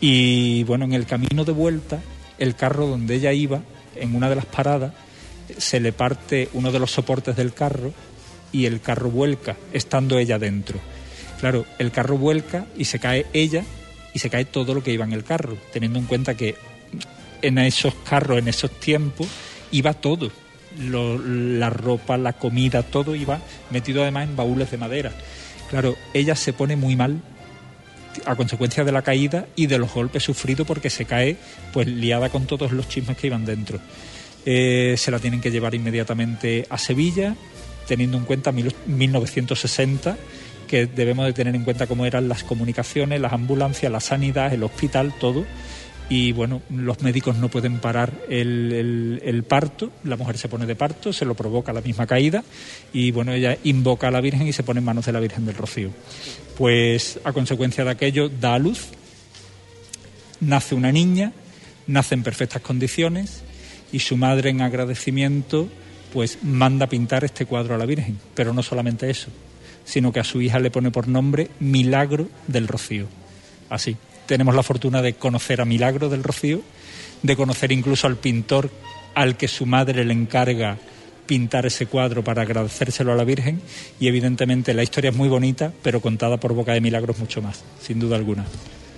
[0.00, 2.00] Y bueno, en el camino de vuelta,
[2.38, 3.60] el carro donde ella iba,
[3.96, 4.92] en una de las paradas,
[5.58, 7.92] se le parte uno de los soportes del carro
[8.52, 10.78] y el carro vuelca, estando ella dentro.
[11.40, 13.64] Claro, el carro vuelca y se cae ella
[14.14, 16.56] y se cae todo lo que iba en el carro, teniendo en cuenta que
[17.40, 19.26] en esos carros, en esos tiempos,
[19.70, 20.30] iba todo.
[20.78, 25.12] la ropa, la comida, todo iba metido además en baúles de madera.
[25.68, 27.20] Claro, ella se pone muy mal
[28.26, 31.36] a consecuencia de la caída y de los golpes sufridos porque se cae
[31.72, 33.80] pues liada con todos los chismes que iban dentro.
[34.44, 37.36] Eh, se la tienen que llevar inmediatamente a Sevilla,
[37.86, 40.16] teniendo en cuenta 1960
[40.72, 44.62] que debemos de tener en cuenta cómo eran las comunicaciones, las ambulancias, la sanidad, el
[44.62, 45.44] hospital, todo.
[46.08, 51.12] Y bueno, los médicos no pueden parar el, parto, la mujer se pone de parto,
[51.12, 52.42] se lo provoca la misma caída
[52.90, 55.44] y bueno, ella invoca a la Virgen y se pone en manos de la Virgen
[55.44, 55.90] del Rocío.
[56.56, 58.88] Pues a consecuencia de aquello da a luz,
[60.40, 61.32] nace una niña,
[61.86, 63.42] nace en perfectas condiciones
[63.92, 65.68] y su madre en agradecimiento
[66.14, 69.28] pues manda pintar este cuadro a la Virgen, pero no solamente eso,
[69.84, 73.06] sino que a su hija le pone por nombre Milagro del Rocío.
[73.68, 76.62] Así, tenemos la fortuna de conocer a Milagro del Rocío,
[77.22, 78.70] de conocer incluso al pintor
[79.14, 80.78] al que su madre le encarga
[81.26, 83.60] pintar ese cuadro para agradecérselo a la Virgen
[84.00, 87.62] y evidentemente la historia es muy bonita, pero contada por boca de Milagros mucho más,
[87.80, 88.44] sin duda alguna.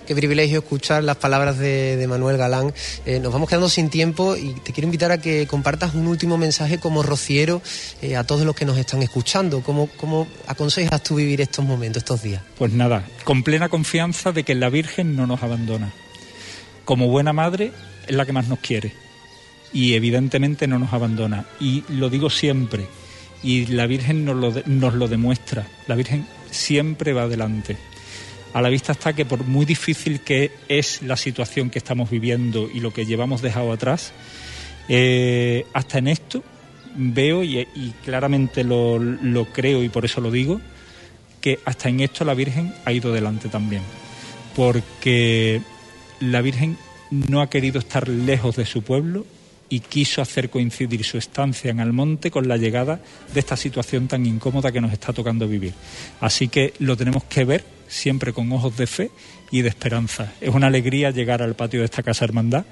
[0.06, 2.74] Qué privilegio escuchar las palabras de, Manuel Galán.
[3.06, 6.36] Eh, nos vamos quedando sin tiempo y te quiero invitar a que compartas un último
[6.36, 7.62] mensaje como rociero
[8.02, 9.62] eh, a todos los que nos están escuchando.
[9.62, 12.42] ¿Cómo, ¿Cómo aconsejas tú vivir estos momentos, estos días?
[12.58, 15.90] Pues nada, con plena confianza de que la Virgen no nos abandona.
[16.84, 17.72] Como buena madre
[18.06, 18.92] es la que más nos quiere
[19.72, 21.46] y evidentemente no nos abandona.
[21.60, 22.86] Y lo digo siempre,
[23.42, 27.78] y la Virgen nos lo, nos lo demuestra, la Virgen siempre va adelante
[28.54, 32.70] a la vista está que por muy difícil que es la situación que estamos viviendo
[32.72, 34.12] y lo que llevamos dejado atrás,
[34.88, 36.42] eh, hasta en esto
[36.94, 37.66] veo y,
[38.04, 40.60] claramente lo, lo, creo y por eso lo digo,
[41.40, 43.82] que hasta en esto la Virgen ha ido delante también,
[44.54, 45.60] porque
[46.20, 46.78] la Virgen
[47.10, 49.26] no ha querido estar lejos de su pueblo
[49.68, 53.00] y quiso hacer coincidir su estancia en Almonte con la llegada
[53.32, 55.74] de esta situación tan incómoda que nos está tocando vivir.
[56.20, 59.10] Así que lo tenemos que ver siempre con ojos de fe
[59.50, 60.32] y de esperanza.
[60.40, 62.64] Es una alegría llegar al patio de esta Casa Hermandad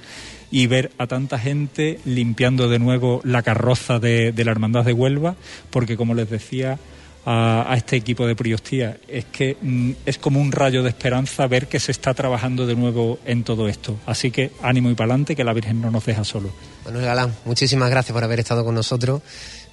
[0.50, 5.36] y ver a tanta gente limpiando de nuevo la carroza de, la Hermandad de Huelva,
[5.70, 6.78] porque como les decía,
[7.24, 8.98] a, este equipo de Priostía.
[9.08, 12.74] Es que mm, es como un rayo de esperanza ver que se está trabajando de
[12.74, 13.96] nuevo en todo esto.
[14.06, 16.50] Así que ánimo y para adelante, que la Virgen no nos deja solo.
[16.84, 19.22] Manuel Galán, muchísimas gracias por haber estado con nosotros.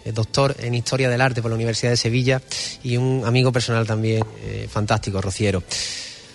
[0.05, 2.41] Eh, doctor en Historia del Arte por la Universidad de Sevilla
[2.83, 5.63] y un amigo personal también eh, fantástico, Rociero.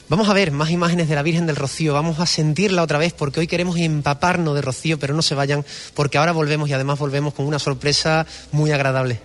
[0.08, 3.14] Vamos a ver más imágenes de la Virgen del Rocío, vamos a sentirla otra vez
[3.14, 6.98] porque hoy queremos empaparnos de Rocío, pero no se vayan porque ahora volvemos y además
[6.98, 9.20] volvemos con una sorpresa muy agradable.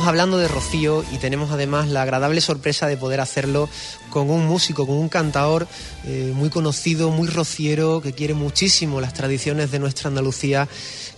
[0.00, 3.68] Seguimos hablando de Rocío y tenemos además la agradable sorpresa de poder hacerlo
[4.08, 5.68] con un músico, con un cantador
[6.04, 10.66] eh, muy conocido, muy rociero, que quiere muchísimo las tradiciones de nuestra Andalucía.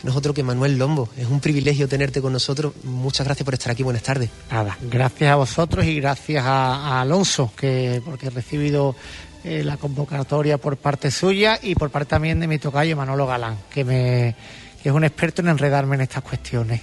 [0.03, 1.09] No es otro que Manuel Lombo.
[1.17, 2.73] Es un privilegio tenerte con nosotros.
[2.83, 3.85] Muchas gracias por estar aquí.
[3.85, 4.31] Buenas tardes.
[4.51, 8.97] Nada, gracias a vosotros y gracias a, Alonso, que porque he recibido
[9.45, 13.59] eh, la convocatoria por parte suya y por parte también de mi tocayo Manolo Galán,
[13.71, 14.35] que
[14.83, 16.81] es un experto en enredarme en estas cuestiones.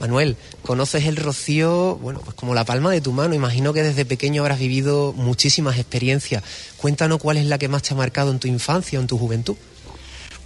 [0.00, 3.34] Manuel, conoces el rocío, bueno, pues como la palma de tu mano.
[3.34, 6.42] Imagino que desde pequeño habrás vivido muchísimas experiencias.
[6.78, 9.18] Cuéntanos cuál es la que más te ha marcado en tu infancia o en tu
[9.18, 9.56] juventud.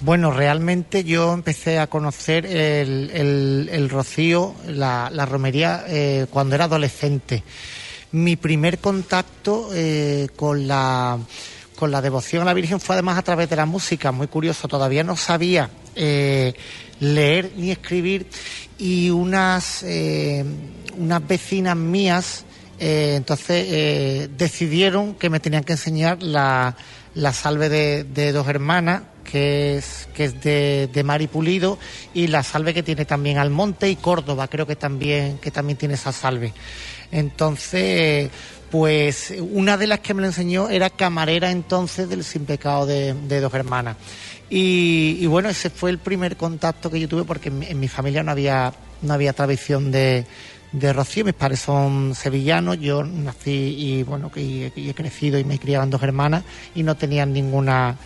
[0.01, 7.45] Bueno, realmente yo empecé a conocer el, rocío, la, romería, eh, cuando era adolescente.
[8.11, 11.19] Mi primer contacto eh, con la
[11.77, 14.69] con la devoción a la Virgen fue además a través de la música, muy curioso,
[14.69, 16.55] todavía no sabía eh,
[17.01, 18.27] leer ni escribir
[18.79, 20.45] y unas, eh,
[20.97, 22.45] unas vecinas mías
[22.79, 26.77] eh, entonces decidieron que me tenían que enseñar la,
[27.15, 31.29] la salve de, dos hermanas que es, que es de, de Mari
[32.15, 35.95] y la salve que tiene también Almonte y Córdoba, creo que también, que también tiene
[35.95, 36.53] esa salve.
[37.11, 38.31] Entonces,
[38.71, 43.15] pues una de las que me lo enseñó era camarera entonces del Sin Pecado de,
[43.15, 43.97] de Dos Hermanas.
[44.51, 48.31] Y, bueno, ese fue el primer contacto que yo tuve porque en, mi familia no
[48.31, 50.27] había, no había tradición de,
[50.73, 51.25] de Rocío.
[51.25, 56.03] Mis padres son sevillanos, yo nací y bueno, que he crecido y me criaban dos
[56.03, 57.97] hermanas y no tenían ninguna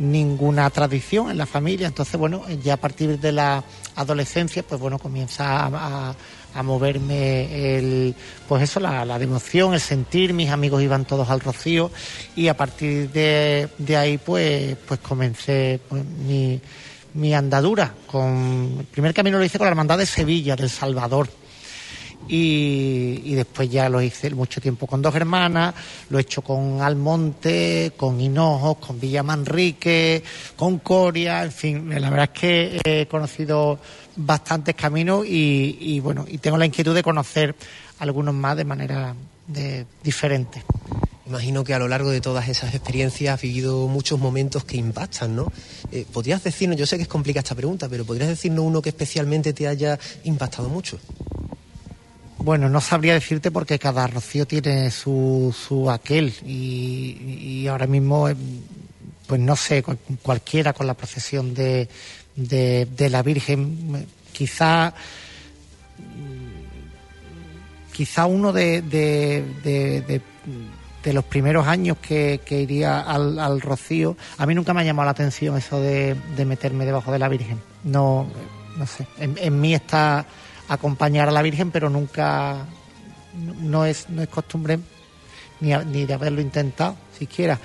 [0.00, 1.86] ninguna tradición en la familia.
[1.86, 3.62] Entonces, bueno, ya a partir de la
[3.96, 6.14] adolescencia, pues bueno, comienza a
[6.62, 8.14] moverme el,
[8.48, 11.90] pues eso, la, la, devoción, el sentir, mis amigos iban todos al rocío
[12.36, 16.60] y a partir de, de ahí pues, pues comencé pues, mi,
[17.14, 17.94] mi andadura.
[18.06, 21.28] Con, el primer camino lo hice con la Hermandad de Sevilla, del Salvador.
[22.28, 25.74] Y, después ya lo hice mucho tiempo con dos hermanas,
[26.10, 30.22] lo he hecho con Almonte, con Hinojos, con Villa Manrique,
[30.56, 33.78] con Coria, en fin, la verdad es que he conocido
[34.16, 37.54] bastantes caminos y, bueno, y tengo la inquietud de conocer
[37.98, 39.14] algunos más de manera
[40.02, 40.62] diferente.
[41.26, 45.36] Imagino que a lo largo de todas esas experiencias has vivido muchos momentos que impactan,
[45.36, 45.52] ¿no?
[45.92, 48.88] Eh, ¿Podrías decirnos, yo sé que es complicada esta pregunta, pero ¿podrías decirnos uno que
[48.88, 50.98] especialmente te haya impactado mucho?
[52.42, 58.36] Bueno, no sabría decirte porque cada rocío tiene su, su aquel y, ahora mismo, eh,
[59.26, 59.84] pues no sé,
[60.22, 61.86] cualquiera con la procesión de,
[62.34, 64.94] de, la Virgen, quizá
[67.92, 70.22] quizá uno de, de,
[71.04, 75.10] de, los primeros años que, iría al, Rocío, a mí nunca me ha llamado la
[75.10, 77.60] atención eso de, meterme debajo de la Virgen.
[77.84, 78.26] No,
[78.78, 80.24] no sé, en, mí está
[80.70, 82.64] acompañar a la Virgen, pero nunca,
[83.60, 84.78] no es, no es costumbre
[85.60, 87.58] ni, ni de haberlo intentado siquiera.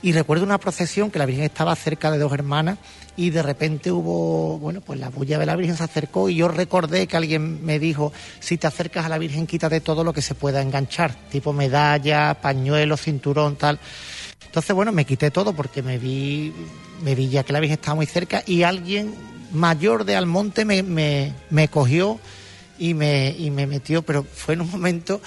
[0.00, 2.78] Y recuerdo una procesión que la Virgen estaba cerca de dos hermanas
[3.16, 6.48] y de repente hubo, bueno, pues la bulla de la Virgen se acercó y yo
[6.48, 10.22] recordé que alguien me dijo, si te acercas a la Virgen quítate todo lo que
[10.22, 13.78] se pueda enganchar, tipo medalla, pañuelo, cinturón, tal.
[14.44, 16.52] Entonces, bueno, me quité todo porque me vi,
[17.04, 19.14] me vi ya que la Virgen estaba muy cerca y alguien
[19.52, 22.18] mayor de Almonte me, me, me cogió
[22.78, 25.20] y me, y me metió, pero fue en un momento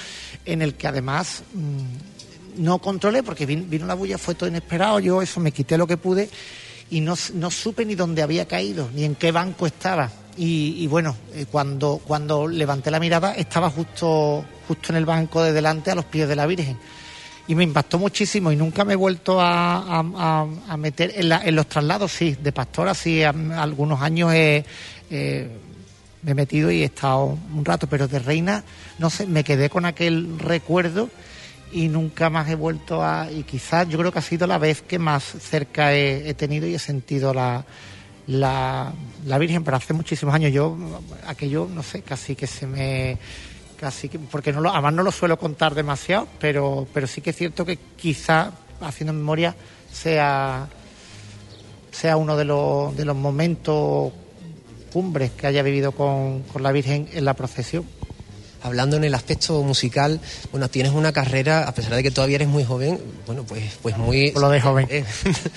[0.45, 1.43] en el que además...
[1.53, 2.15] Mm,
[2.57, 5.97] no controlé porque vino, la bulla, fue todo inesperado, yo eso me quité lo que
[5.97, 6.29] pude
[6.89, 10.11] y no, supe ni dónde había caído, ni en qué banco estaba.
[10.37, 15.53] Y, bueno, eh, cuando, cuando levanté la mirada estaba justo, justo en el banco de
[15.53, 16.77] delante a los pies de la Virgen.
[17.47, 20.45] Y me impactó muchísimo y nunca me he vuelto a,
[20.77, 24.65] meter en, los traslados, sí, de pastora, sí, algunos años he,
[25.09, 28.63] me he metido y he estado un rato, pero de reina,
[28.97, 31.09] no sé, me quedé con aquel recuerdo
[31.71, 33.29] y nunca más he vuelto a...
[33.31, 36.75] Y quizás yo creo que ha sido la vez que más cerca he, tenido y
[36.75, 37.65] he sentido la,
[38.27, 38.93] la,
[39.25, 40.77] la, Virgen, pero hace muchísimos años yo,
[41.27, 43.17] aquello, no sé, casi que se me...
[43.79, 47.31] Casi que, porque no lo, además no lo suelo contar demasiado, pero, pero sí que
[47.31, 49.55] es cierto que quizá, haciendo memoria,
[49.91, 50.67] sea,
[51.91, 54.13] sea uno de los, de los momentos
[54.93, 57.85] cumbres que haya vivido con, con la Virgen en la procesión
[58.65, 60.19] hablando en el aspecto musical,
[60.51, 63.97] bueno, tienes una carrera, a pesar de que todavía eres muy joven, bueno, pues, pues
[63.97, 64.31] muy...
[64.31, 64.87] lo de joven.
[64.89, 65.05] Eh,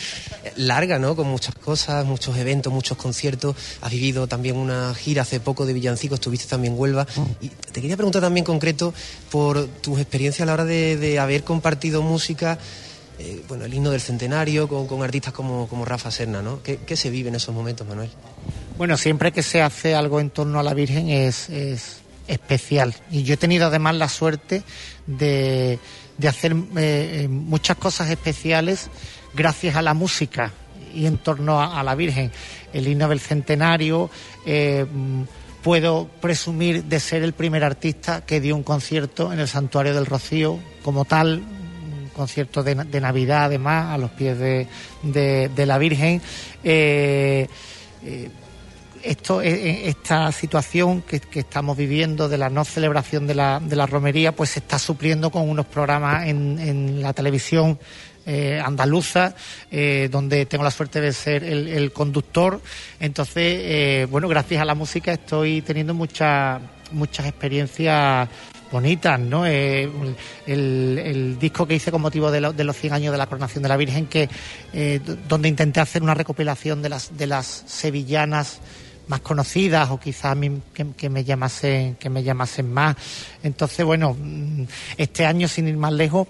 [0.57, 1.17] larga, ¿no?
[1.17, 3.57] Con muchas cosas, muchos eventos, muchos conciertos.
[3.81, 7.07] Has vivido también una gira hace poco de Villancico, estuviste también en Huelva.
[7.41, 8.93] Y te quería preguntar también concreto
[9.31, 12.59] por tus experiencias a la hora de, haber compartido música,
[13.19, 16.63] eh, bueno, el himno del centenario con, artistas como, como Rafa Serna, ¿no?
[16.63, 18.11] ¿Qué, ¿Qué se vive en esos momentos, Manuel?
[18.79, 21.49] Bueno, siempre que se hace algo en torno a la Virgen es,
[22.29, 22.95] especial.
[23.11, 24.63] Y yo he tenido además la suerte
[25.07, 25.79] de,
[26.27, 28.91] hacer eh, eh, muchas cosas especiales
[29.35, 30.53] gracias a la música
[30.95, 32.31] y en torno a, la Virgen.
[32.73, 34.11] El himno del centenario,
[34.47, 34.87] eh,
[35.63, 40.07] puedo presumir de ser el primer artista que dio un concierto en el Santuario del
[40.07, 46.23] Rocío como tal, un concierto de, Navidad además, a los pies de, la Virgen.
[49.11, 54.35] Esto, esta situación que, estamos viviendo de la no celebración de la, de la romería,
[54.35, 57.79] pues se está supliendo con unos programas en, en la televisión
[58.31, 59.35] eh, andaluza,
[59.71, 62.61] eh, donde tengo la suerte de ser el, conductor.
[63.01, 66.61] Entonces, eh, bueno, gracias a la música estoy teniendo muchas
[66.93, 68.29] muchas experiencias
[68.71, 69.47] bonitas, ¿no?
[69.47, 73.79] el, disco que hice con motivo de, los 100 años de la coronación de la
[73.79, 74.29] Virgen, que
[75.27, 78.61] donde intenté hacer una recopilación de las de las sevillanas
[79.09, 82.97] más conocidas o quizás a mí que, me llamasen que me llamasen más.
[83.43, 84.65] Entonces, bueno, mm,
[84.97, 86.29] este año sin ir más lejos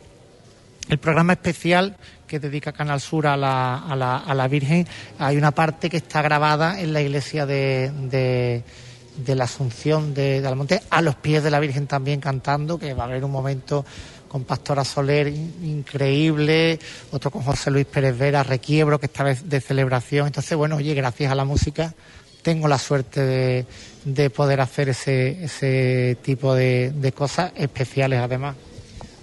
[0.89, 4.87] el programa especial que dedica Canal Sur a la, a la, a la Virgen,
[5.19, 8.63] hay una parte que está grabada en la iglesia de,
[9.17, 12.95] de, la Asunción de, de Almonte, a los pies de la Virgen también cantando, que
[12.95, 13.85] va a haber un momento
[14.29, 16.79] con Pastora Soler increíble,
[17.11, 20.27] otro con José Luis Pérez Vera, Requiebro, que esta vez de celebración.
[20.27, 21.95] Entonces, bueno, oye, gracias a la música
[22.49, 23.67] tengo la suerte de,
[24.07, 28.57] de poder hacer ese, ese tipo de, de cosas especiales además.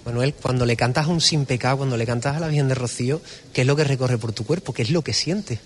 [0.04, 2.76] Manuel, cuando le cantas a un sin pecado, cuando le cantas a la Virgen de
[2.76, 3.20] Rocío,
[3.52, 4.72] ¿qué es lo que recorre por tu cuerpo?
[4.72, 5.58] ¿Qué es lo que sientes?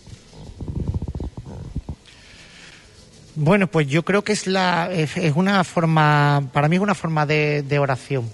[3.34, 7.26] Bueno, pues yo creo que es la es, una forma, para mí es una forma
[7.26, 8.24] de, oración.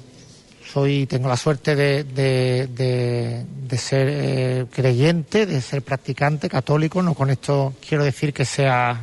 [0.77, 7.01] Soy, tengo la suerte de, de, ser eh, creyente, de ser practicante, católico.
[7.01, 9.01] No con esto quiero decir que sea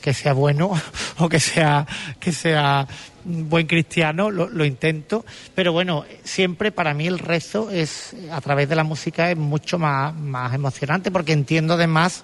[0.00, 0.70] que sea bueno
[1.18, 1.84] o que sea
[2.20, 2.86] que sea
[3.24, 8.76] buen cristiano, lo, intento, pero bueno, siempre para mí el rezo es, a través de
[8.76, 12.22] la música, es mucho más, más emocionante, porque entiendo además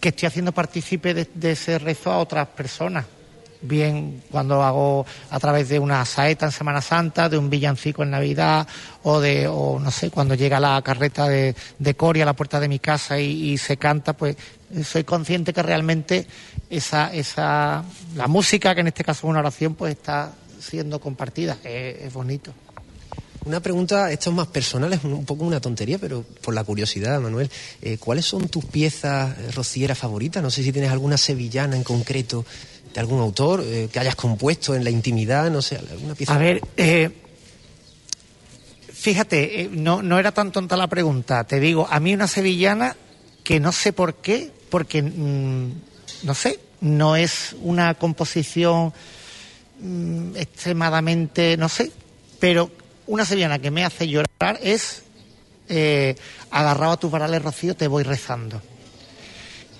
[0.00, 3.04] que estoy haciendo partícipe de, ese rezo a otras personas
[3.62, 8.10] bien cuando hago a través de una saeta en Semana Santa, de un villancico en
[8.10, 8.66] Navidad
[9.02, 12.60] o de, o no sé, cuando llega la carreta de, de Coria a la puerta
[12.60, 14.36] de mi casa y, se canta, pues
[14.84, 16.26] soy consciente que realmente
[16.70, 17.84] esa, esa,
[18.16, 21.58] la música, que en este caso es una oración, pues está siendo compartida.
[21.64, 22.52] Es, bonito.
[23.44, 27.20] Una pregunta, esto es más personal, es un poco una tontería, pero por la curiosidad,
[27.20, 27.50] Manuel,
[27.82, 30.42] eh, ¿cuáles son tus piezas eh, rocieras favoritas?
[30.42, 32.44] No sé si tienes alguna sevillana en concreto
[32.92, 36.34] de algún autor eh, que hayas compuesto en la intimidad, no sé, alguna pieza.
[36.34, 36.60] A ver,
[38.92, 41.44] fíjate, no, no era tan tonta la pregunta.
[41.44, 42.96] Te digo, a mí una sevillana
[43.42, 45.72] que no sé por qué, porque, mm,
[46.22, 48.92] no sé, no es una composición
[49.80, 51.90] mm, extremadamente, no sé,
[52.38, 52.70] pero
[53.06, 55.02] una sevillana que me hace llorar es
[55.68, 56.14] eh,
[56.50, 58.60] agarrado a tus varales, Rocío, te voy rezando.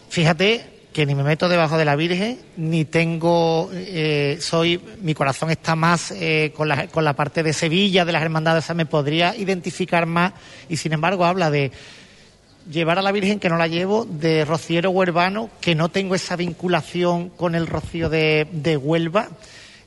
[0.09, 5.51] Fíjate que ni me meto debajo de la Virgen, ni tengo, eh, soy, mi corazón
[5.51, 9.35] está más eh, con, la, con la parte de Sevilla, de las hermandades, me podría
[9.37, 10.35] identificar más,
[10.69, 11.73] y sin embargo habla de
[12.71, 16.37] llevar a la Virgen que no la llevo, de rociero huervano, que no tengo esa
[16.37, 19.29] vinculación con el rocío de, Huelva.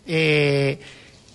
[0.08, 0.80] Eh,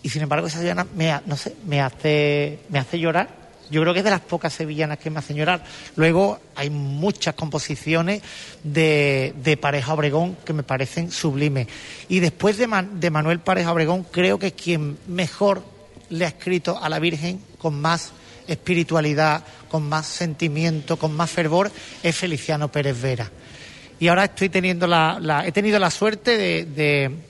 [0.02, 3.39] y sin embargo esa sevillana me, no sé, me hace, me hace llorar.
[3.70, 5.64] Yo creo que es de las pocas sevillanas que me hacen llorar.
[5.96, 8.22] Luego hay muchas composiciones
[8.64, 11.68] de, de Pareja Obregón que me parecen sublimes.
[12.08, 15.62] Y después de, de Manuel Pareja Obregón, creo que quien mejor
[16.10, 18.12] le ha escrito a la Virgen con más
[18.48, 21.70] espiritualidad, con más sentimiento, con más fervor,
[22.02, 23.30] es Feliciano Pérez Vera.
[24.00, 26.64] Y ahora estoy teniendo la, he tenido la suerte de,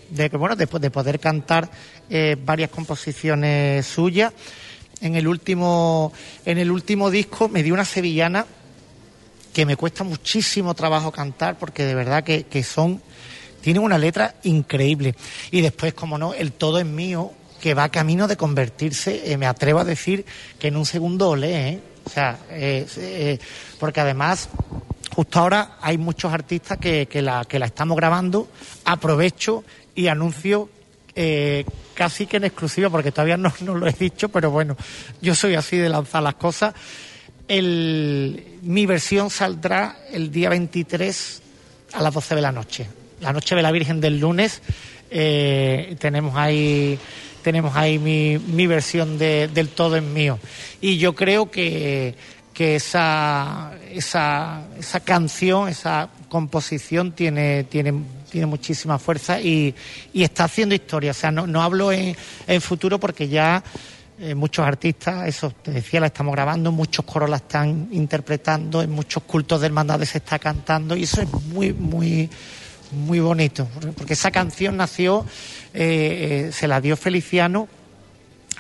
[0.09, 1.69] de, bueno, de, de poder cantar
[2.09, 4.33] eh, varias composiciones suyas.
[5.01, 6.13] En el último,
[6.45, 8.47] en el último disco me dio una sevillana
[9.53, 13.01] que me cuesta muchísimo trabajo cantar porque de verdad que, que son
[13.61, 15.15] tienen una letra increíble.
[15.51, 19.47] Y después, como no, el todo es mío, que va camino de convertirse, eh, me
[19.47, 20.25] atrevo a decir
[20.59, 21.81] que en un segundo lee, ¿eh?
[22.05, 23.39] o sea, eh,
[23.79, 24.49] porque además
[25.15, 28.49] justo ahora hay muchos artistas que, la, que la estamos grabando,
[28.85, 30.71] aprovecho y anuncio
[31.95, 34.77] casi que en exclusiva, porque todavía no, no, lo he dicho, pero bueno,
[35.21, 36.75] yo soy así de lanzar las cosas.
[37.49, 41.43] Mi versión saldrá el día 23
[41.95, 42.87] a las 12 de la noche,
[43.21, 44.63] la noche de la Virgen del lunes.
[45.11, 46.99] tenemos ahí
[47.43, 50.39] tenemos ahí mi, mi versión de, del todo en mío.
[50.81, 52.15] Y yo creo que,
[52.53, 57.95] que esa, esa, esa canción, esa composición tiene, tiene,
[58.31, 59.75] tiene muchísima fuerza y,
[60.15, 61.11] está haciendo historia.
[61.11, 62.17] O sea, no, no hablo en,
[62.61, 63.63] futuro porque ya
[64.19, 68.91] eh, muchos artistas, eso te decía, la estamos grabando, muchos coros la están interpretando, en
[68.91, 72.29] muchos cultos de hermandades se está cantando y eso es muy, muy,
[72.93, 73.67] muy bonito,
[73.97, 75.25] porque esa canción nació,
[75.73, 77.69] eh, eh, se la dio Feliciano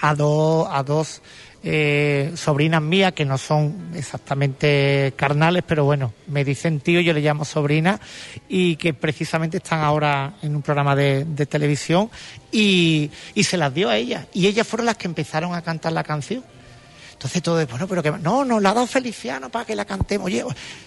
[0.00, 1.20] a, dos a dos
[1.62, 7.20] eh, sobrinas mías que no son exactamente carnales, pero bueno, me dicen tío, yo le
[7.20, 8.00] llamo sobrina,
[8.48, 12.10] y que precisamente están ahora en un programa de, televisión
[12.50, 14.26] y, y se las dio a ellas.
[14.32, 16.44] Y ellas fueron las que empezaron a cantar la canción.
[17.20, 19.84] Entonces todo es, bueno, pero que no, nos la ha dado Feliciano para que la
[19.84, 20.24] cantemos.
[20.24, 20.42] Oye,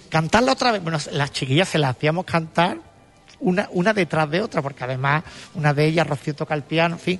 [0.10, 0.82] cantarla otra vez.
[0.82, 2.80] Bueno, las chiquillas se las hacíamos cantar
[3.40, 7.00] una, una detrás de otra, porque además una de ellas, Rocío toca el piano, en
[7.00, 7.20] fin.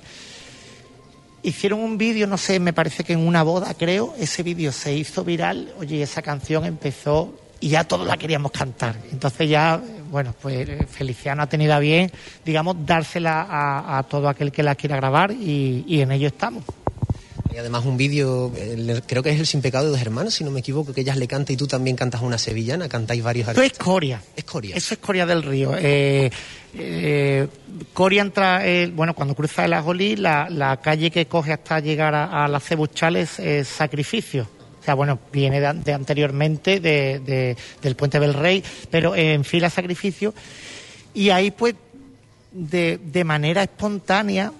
[1.44, 4.94] Hicieron un vídeo, no sé, me parece que en una boda, creo, ese vídeo se
[4.94, 8.96] hizo viral, oye, esa canción empezó y ya todos la queríamos cantar.
[9.12, 9.78] Entonces ya,
[10.10, 12.10] bueno, pues Feliciano ha tenido a bien,
[12.46, 16.64] digamos, dársela a, a todo aquel que la quiera grabar y, y en ello estamos.
[17.54, 18.50] Y además un vídeo,
[19.06, 21.16] creo que es el Sin Pecado de dos hermanos, si no me equivoco, que ellas
[21.16, 23.84] le cantan y tú también cantas una sevillana, cantáis varios Eso es artistas.
[23.84, 24.22] Coria.
[24.34, 24.74] Es Coria.
[24.76, 25.72] Eso es Coria del Río.
[25.78, 26.32] Eh,
[26.76, 27.46] eh,
[27.92, 32.12] Coria entra, eh, bueno, cuando cruza el Ajolí, la, la calle que coge hasta llegar
[32.16, 34.48] a, a la Cebuchal es Sacrificio.
[34.80, 39.44] O sea, bueno, viene de, de anteriormente de, de- del Puente del Rey, pero en
[39.44, 40.34] fila Sacrificio.
[41.14, 41.76] Y ahí, pues,
[42.50, 44.52] de, de manera espontánea,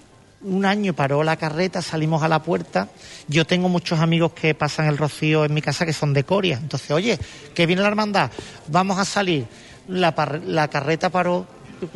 [0.45, 2.89] un año paró la carreta, salimos a la puerta.
[3.27, 6.59] Yo tengo muchos amigos que pasan el rocío en mi casa que son de Coria.
[6.61, 7.19] Entonces, oye,
[7.53, 8.29] que viene la hermandad,
[8.67, 9.47] vamos a salir.
[9.87, 10.13] La,
[10.69, 11.47] carreta paró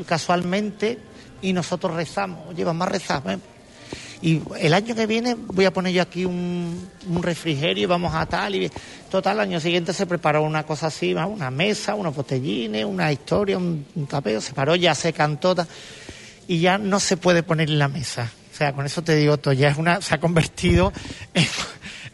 [0.07, 0.97] casualmente
[1.41, 2.47] y nosotros rezamos.
[2.49, 3.39] Oye, vamos a rezar.
[4.21, 6.89] Y el año que viene voy a poner yo aquí un,
[7.21, 8.55] refrigerio y vamos a tal.
[8.55, 8.71] Y
[9.11, 13.59] total, el año siguiente se preparó una cosa así, una mesa, unos botellines, una historia,
[13.59, 14.41] un, un tapeo.
[14.41, 15.55] Se paró, ya se cantó.
[16.47, 18.31] y ya no se puede poner en la mesa.
[18.59, 20.91] Sea, con eso te digo todo, ya es una, se ha convertido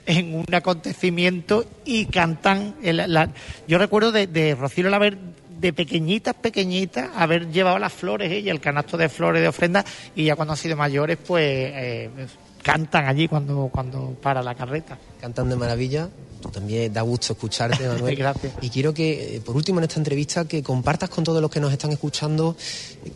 [0.06, 2.76] en, un acontecimiento y cantan.
[2.84, 3.04] el-
[3.68, 5.18] yo recuerdo de, de Rocío haber
[5.60, 9.84] de pequeñitas, pequeñitas, haber llevado las flores ella, el canasto de flores de ofrenda,
[10.16, 12.10] y ya cuando han sido mayores, pues eh,
[12.62, 15.00] cantan allí cuando, cuando para la carreta.
[15.20, 16.10] Cantan de maravilla.
[16.52, 18.16] También da gusto escucharte, Manuel.
[18.16, 18.54] Gracias.
[18.62, 21.60] Y quiero que, eh, por último, en esta entrevista, que compartas con todos los que
[21.60, 22.56] nos están escuchando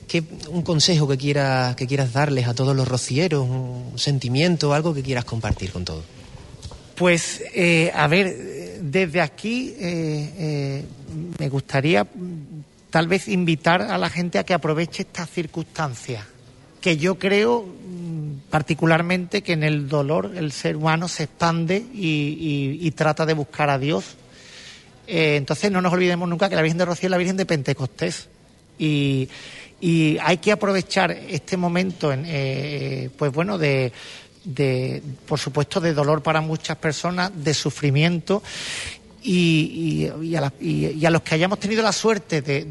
[0.08, 4.94] que, un consejo que quieras, que quieras darles a todos los rocieros, un sentimiento, algo
[4.94, 6.04] que quieras compartir con todos.
[6.96, 10.86] Pues, eh, a ver, desde aquí eh, eh,
[11.40, 12.06] me gustaría
[12.90, 16.26] tal vez invitar a la gente a que aproveche estas circunstancias,
[16.82, 17.66] que yo creo
[18.50, 23.78] particularmente que en el dolor el ser humano se expande y, trata de buscar a
[23.78, 24.16] Dios.
[25.08, 27.46] Eh, entonces no nos olvidemos nunca que la Virgen de Rocío es la Virgen de
[27.46, 28.28] Pentecostés.
[28.78, 29.30] Y,
[29.82, 33.92] y hay que aprovechar este momento, en, eh, pues bueno, de,
[34.44, 38.42] de, por supuesto, de dolor para muchas personas, de sufrimiento.
[39.22, 40.08] Y,
[40.38, 42.64] a y- a los que hayamos tenido la suerte de,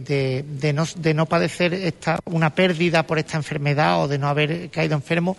[0.42, 4.70] de- no, de no padecer esta, una pérdida por esta enfermedad o de no haber
[4.70, 5.36] caído enfermo,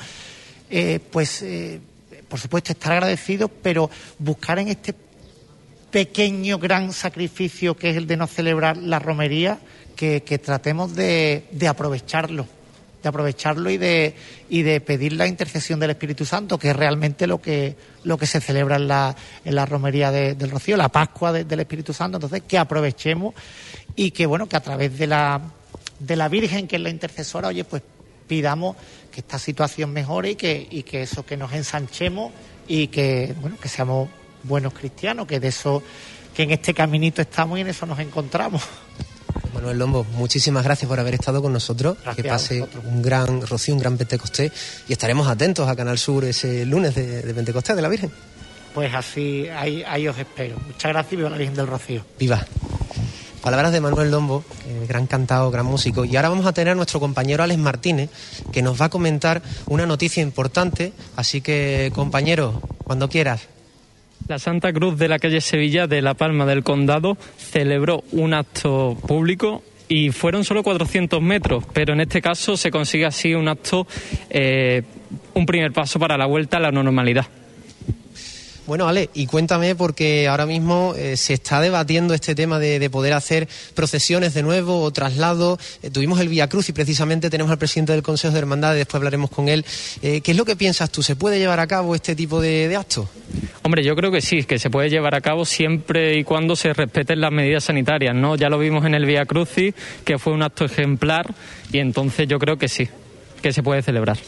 [0.70, 1.80] eh, pues eh,
[2.28, 3.90] por supuesto estar agradecidos, pero
[4.20, 4.94] buscar en este
[5.90, 9.58] pequeño gran sacrificio que es el de no celebrar la romería,
[9.96, 12.46] que, tratemos de aprovecharlo,
[13.02, 14.14] de aprovecharlo y de,
[14.50, 18.26] y de pedir la intercesión del Espíritu Santo, que es realmente lo que, lo que
[18.26, 21.94] se celebra en la, en la romería de- del Rocío, la Pascua de- del Espíritu
[21.94, 22.18] Santo.
[22.18, 23.34] Entonces, que aprovechemos
[23.96, 25.40] y que, bueno, que a través de la,
[26.00, 27.82] de la Virgen, que es la intercesora, oye, pues
[28.28, 28.76] pidamos
[29.12, 32.32] que esta situación mejore y que, y que eso, que nos ensanchemos
[32.68, 34.10] y que, bueno, que seamos
[34.44, 35.82] buenos cristianos, que de eso,
[36.36, 38.62] que en este caminito estamos y en eso nos encontramos.
[39.54, 41.98] Manuel Lombo, muchísimas gracias por haber estado con nosotros.
[42.04, 44.52] Gracias que pase un gran rocío, un gran Pentecostés
[44.88, 48.12] y estaremos atentos a Canal Sur ese lunes de, de Pentecostés de la Virgen.
[48.74, 50.58] Pues así, ahí, ahí os espero.
[50.66, 52.06] Muchas gracias y viva la Virgen del Rocío.
[52.20, 52.46] Viva.
[53.42, 56.04] Palabras de Manuel Lombo, eh, gran cantado, gran músico.
[56.04, 58.10] Y ahora vamos a tener a nuestro compañero Alex Martínez,
[58.52, 60.92] que nos va a comentar una noticia importante.
[61.16, 63.42] Así que, compañero, cuando quieras.
[64.30, 68.96] La Santa Cruz de la calle Sevilla de La Palma del Condado celebró un acto
[69.08, 73.88] público y fueron solo 400 metros, pero en este caso se consigue así un acto,
[74.30, 74.84] eh,
[75.34, 77.26] un primer paso para la vuelta a la normalidad.
[78.70, 83.14] Bueno, Ale, y cuéntame porque ahora mismo eh, se está debatiendo este tema de, poder
[83.14, 85.60] hacer procesiones de nuevo o traslados.
[85.82, 89.00] Eh, tuvimos el Vía Cruz y precisamente tenemos al presidente del Consejo de Hermandades, después
[89.00, 89.66] hablaremos con él.
[90.04, 91.02] Eh, ¿Qué es lo que piensas tú?
[91.02, 93.08] ¿Se puede llevar a cabo este tipo de, de actos?
[93.64, 96.72] Hombre, yo creo que sí, que se puede llevar a cabo siempre y cuando se
[96.72, 98.36] respeten las medidas sanitarias, ¿no?
[98.36, 99.74] Ya lo vimos en el Vía Crucis,
[100.06, 101.34] que fue un acto ejemplar,
[101.72, 102.88] y entonces yo creo que sí,
[103.42, 104.20] que se puede celebrar.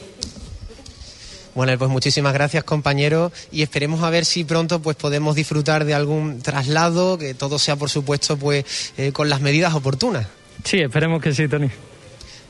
[1.54, 5.94] Bueno, pues muchísimas gracias compañeros y esperemos a ver si pronto pues podemos disfrutar de
[5.94, 10.28] algún traslado, que todo sea por supuesto pues eh, con las medidas oportunas.
[10.64, 11.70] Sí, esperemos que sí, Tony.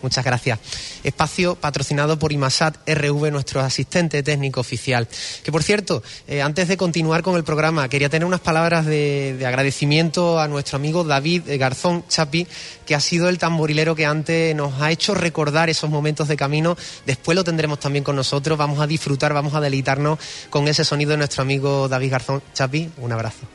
[0.02, 0.60] Muchas gracias.
[1.04, 5.08] Espacio patrocinado por Imasat RV, nuestro asistente técnico oficial.
[5.44, 9.42] Que por cierto, eh, antes de continuar con el programa, quería tener unas palabras de,
[9.46, 12.48] agradecimiento a nuestro amigo David Garzón Chapi,
[12.86, 16.78] que ha sido el tamborilero que antes nos ha hecho recordar esos momentos de camino.
[17.06, 18.58] Después lo tendremos también con nosotros.
[18.58, 22.90] Vamos a disfrutar, vamos a deleitarnos con ese sonido de nuestro amigo David Garzón Chapi.
[22.98, 23.48] Un abrazo.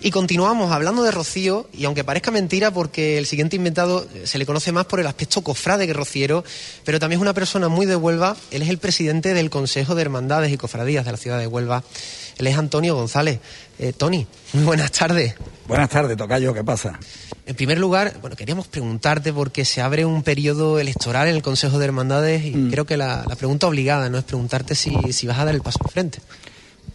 [0.00, 4.46] Y continuamos hablando de Rocío, y aunque parezca mentira, porque el siguiente inventado se le
[4.46, 6.44] conoce más por el aspecto cofrade que rociero,
[6.84, 8.36] pero también es una persona muy de Huelva.
[8.52, 11.82] Él es el presidente del Consejo de Hermandades y Cofradías de la ciudad de Huelva.
[12.38, 13.40] Él es Antonio González.
[13.80, 15.34] Eh, Tony, muy buenas tardes.
[15.66, 16.98] Buenas tardes, Tocayo, ¿qué pasa?
[17.44, 21.78] En primer lugar, bueno, queríamos preguntarte porque se abre un periodo electoral en el Consejo
[21.78, 22.70] de Hermandades y mm.
[22.70, 25.80] creo que la, pregunta obligada no es preguntarte si, si vas a dar el paso
[25.84, 26.20] al frente.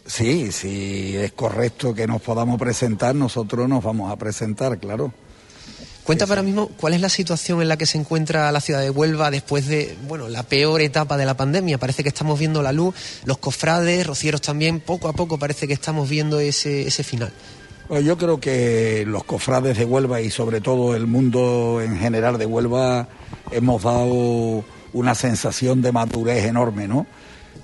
[0.06, 5.14] Sí, si es correcto que nos podamos presentar, nosotros nos vamos a presentar, claro.
[6.04, 8.89] Cuenta ahora mismo cuál es la situación en la que se encuentra la ciudad de
[8.89, 11.78] Huelva después de bueno la peor etapa de la pandemia.
[11.78, 12.93] Parece que estamos viendo la luz,
[13.24, 17.32] los cofrades, rocieros también, poco a poco parece que estamos viendo ese, ese final.
[17.88, 22.38] Pues yo creo que los cofrades de Huelva y sobre todo el mundo en general
[22.38, 23.08] de Huelva
[23.51, 27.08] hemos dado una sensación de madurez enorme, ¿no?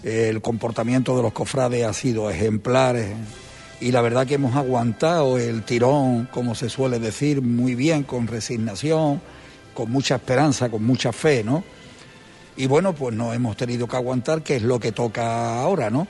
[0.04, 2.98] El comportamiento de los cofrades ha sido ejemplar
[3.82, 8.28] y la verdad que hemos aguantado el tirón, como se suele decir, muy bien, con
[8.28, 9.22] resignación,
[9.74, 11.64] con mucha esperanza, con mucha fe, ¿no?
[12.58, 16.08] Y bueno, pues no hemos tenido que aguantar, que es lo que toca ahora, ¿no?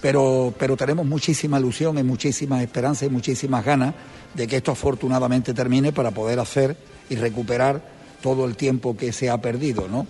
[0.00, 3.94] Pero, pero tenemos muchísima ilusión y muchísimas esperanzas y muchísimas ganas
[4.32, 6.74] de que esto afortunadamente termine para poder hacer
[7.10, 7.82] y recuperar
[8.22, 10.06] todo el tiempo que se ha perdido, ¿no?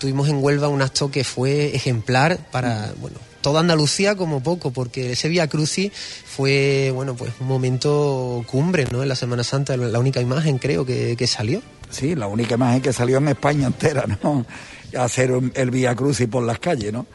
[0.00, 5.12] Tuvimos en Huelva un acto que fue ejemplar para, bueno, toda Andalucía como poco, porque
[5.12, 9.02] ese Vía Crucis fue, bueno, pues un momento cumbre, ¿no?
[9.02, 11.62] En la Semana Santa, la única imagen, creo, que, salió.
[11.90, 14.44] Sí, la única imagen que salió en España entera, ¿no?
[14.98, 17.06] Hacer el Vía Crucis por las calles, ¿no?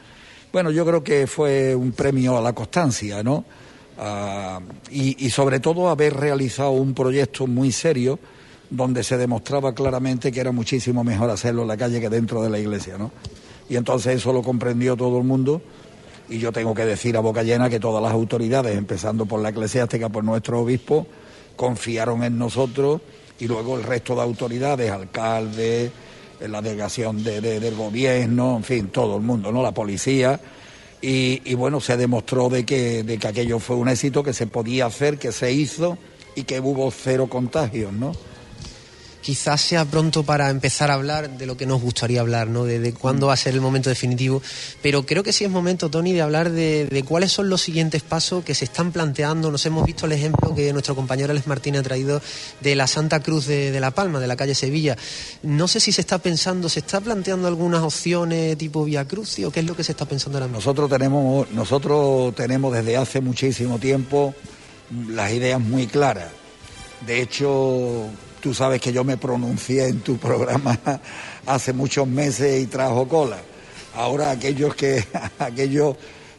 [0.54, 3.44] Bueno, yo creo que fue un premio a la constancia, ¿no?
[3.98, 4.62] Ah,
[4.92, 8.20] y, y sobre todo haber realizado un proyecto muy serio
[8.70, 12.50] donde se demostraba claramente que era muchísimo mejor hacerlo en la calle que dentro de
[12.50, 13.12] la iglesia, ¿no?
[13.70, 15.62] Y entonces eso lo comprendió todo el mundo
[16.30, 19.50] y yo tengo que decir a boca llena que todas las autoridades, empezando por la
[19.50, 21.08] eclesiástica, por nuestro obispo,
[21.56, 23.02] confiaron en nosotros
[23.40, 25.92] y luego el resto de autoridades, alcaldes,
[26.40, 29.62] la delegación del gobierno, en fin, todo el mundo, ¿no?
[29.62, 30.40] La policía.
[31.02, 34.48] Y, y, bueno, se demostró de que, de que aquello fue un éxito, que se
[34.48, 35.98] podía hacer, que se hizo
[36.36, 38.14] y que hubo cero contagios, ¿no?
[39.26, 42.64] Quizás sea pronto para empezar a hablar de lo que nos gustaría hablar, ¿no?
[42.64, 44.40] De, cuándo va a ser el momento definitivo.
[44.84, 48.46] Pero creo que sí es momento, Tony, de hablar de, cuáles son los siguientes pasos
[48.46, 49.50] que se están planteando.
[49.50, 52.22] Nos hemos visto el ejemplo que nuestro compañero Alex Martín ha traído
[52.62, 54.96] de la Santa Cruz de, La Palma, de la calle Sevilla.
[55.42, 59.50] No sé si se está pensando, ¿se está planteando algunas opciones tipo Vía Cruz o
[59.50, 60.60] qué es lo que se está pensando ahora mismo?
[60.60, 64.36] Nosotros tenemos, nosotros tenemos desde hace muchísimo tiempo
[65.10, 66.30] las ideas muy claras.
[67.08, 68.08] De hecho,
[68.46, 70.78] Tú sabes que yo me pronuncié en tu programa
[71.48, 73.38] hace muchos meses y trajo cola.
[73.96, 75.04] Ahora aquellos que
[75.40, 75.96] aquellos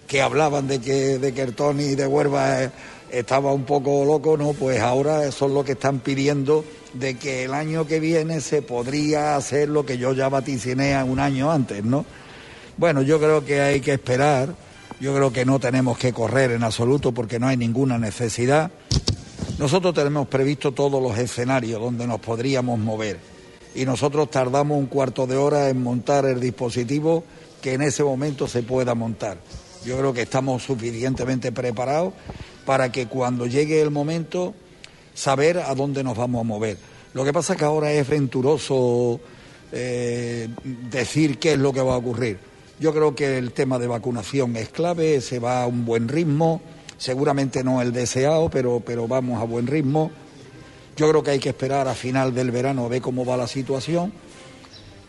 [0.07, 2.71] que hablaban de que de que el Tony de Huerva eh,
[3.11, 7.55] estaba un poco loco, no, pues ahora son los que están pidiendo de que el
[7.55, 12.07] año que viene se podría hacer lo que yo ya vaticiné un año antes, ¿no?
[12.77, 14.55] Bueno, yo creo que hay que esperar,
[15.01, 18.71] yo creo que no tenemos que correr en absoluto porque no hay ninguna necesidad.
[19.59, 23.19] Nosotros tenemos previsto todos los escenarios donde nos podríamos mover
[23.75, 27.25] y nosotros tardamos un cuarto de hora en montar el dispositivo
[27.63, 29.39] que en ese momento se pueda montar.
[29.83, 32.13] Yo creo que estamos suficientemente preparados
[32.67, 34.55] para que cuando llegue el momento
[35.15, 36.77] saber a dónde nos vamos a mover.
[37.15, 39.21] Lo que pasa es que ahora es venturoso
[39.73, 42.39] eh, decir qué es lo que va a ocurrir.
[42.79, 46.61] Yo creo que el tema de vacunación es clave, se va a un buen ritmo
[46.99, 50.11] seguramente no el deseado, pero, pero vamos a buen ritmo.
[50.97, 53.47] Yo creo que hay que esperar a final del verano a ver cómo va la
[53.47, 54.13] situación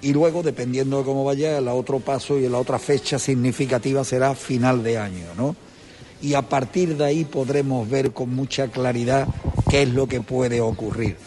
[0.02, 4.36] y luego, dependiendo de cómo vaya, el otro paso y la otra fecha significativa será
[4.36, 5.56] final de año, ¿no?
[6.22, 9.28] y a partir de ahí podremos ver con mucha claridad
[9.70, 11.18] qué es lo que puede ocurrir.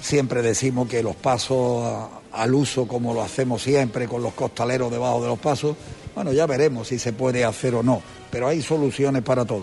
[0.00, 5.22] Siempre decimos que los pasos al uso, como lo hacemos siempre, con los costaleros debajo
[5.22, 5.76] de los pasos,
[6.14, 8.02] bueno, ya veremos si se puede hacer o no,
[8.34, 9.62] pero hay soluciones para todo.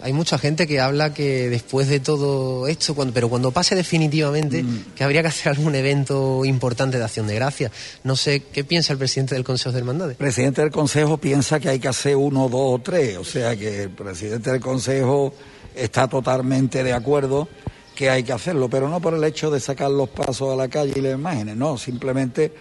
[0.00, 4.94] Hay mucha gente que habla que después de todo esto, pero cuando pase definitivamente, mm.
[4.94, 7.72] que habría que hacer algún evento importante de acción de gracias.
[8.04, 10.12] No sé, ¿qué piensa el presidente del Consejo de Hermandades?
[10.12, 13.16] El presidente del Consejo piensa que hay que hacer uno, dos o tres.
[13.16, 15.34] O sea que el presidente del Consejo
[15.74, 17.48] está totalmente de acuerdo
[17.96, 20.68] que hay que hacerlo, pero no por el hecho de sacar los pasos a la
[20.68, 22.52] calle y las imágenes, no, simplemente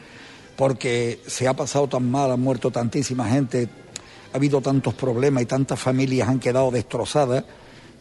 [0.56, 3.68] porque se ha pasado tan mal, ha muerto tantísima gente,
[4.36, 7.46] ha habido tantos problemas y tantas familias han quedado destrozadas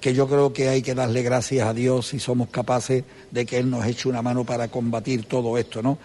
[0.01, 3.57] que yo creo que hay que darle gracias a Dios si somos capaces de que
[3.59, 5.97] Él nos eche una mano para combatir todo esto, ¿no?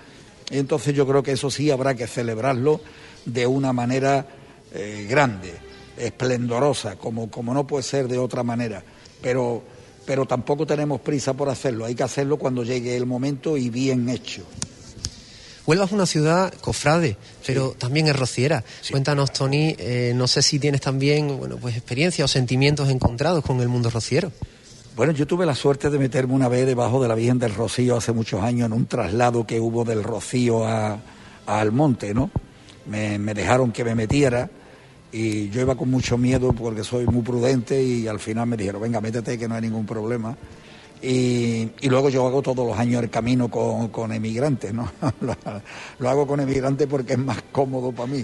[0.51, 2.79] Entonces yo creo que eso sí habrá que celebrarlo
[3.25, 4.27] de una manera
[4.71, 5.51] eh, grande,
[5.97, 8.83] esplendorosa, como, como no puede ser de otra manera.
[9.23, 9.63] Pero,
[10.05, 14.07] pero tampoco tenemos prisa por hacerlo, hay que hacerlo cuando llegue el momento y bien
[14.09, 14.43] hecho.
[15.69, 17.15] Huelva es una ciudad cofrade,
[17.45, 18.63] pero también es rociera.
[18.89, 23.61] Cuéntanos, Tony, eh, no sé si tienes también bueno, pues experiencia o sentimientos encontrados con
[23.61, 24.31] el mundo rociero.
[24.95, 27.97] Bueno, yo tuve la suerte de meterme una vez debajo de la Virgen del Rocío
[27.97, 30.97] hace muchos años en un traslado que hubo del Rocío a,
[31.45, 32.31] al monte, ¿no?
[32.87, 34.49] Me, me, dejaron que me metiera
[35.11, 38.81] y yo iba con mucho miedo porque soy muy prudente y al final me dijeron,
[38.81, 40.35] venga, métete que no hay ningún problema.
[41.01, 44.91] Y, luego yo hago todos los años el camino con, emigrantes, ¿no?
[45.99, 48.23] lo, hago con emigrantes porque es más cómodo para mí.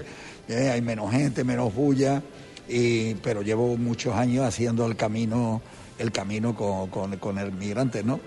[0.49, 0.69] ¿eh?
[0.69, 2.21] Hay menos gente, menos bulla,
[2.67, 5.61] y, pero llevo muchos años haciendo el camino,
[5.97, 8.19] el camino con, con, con emigrantes, ¿no?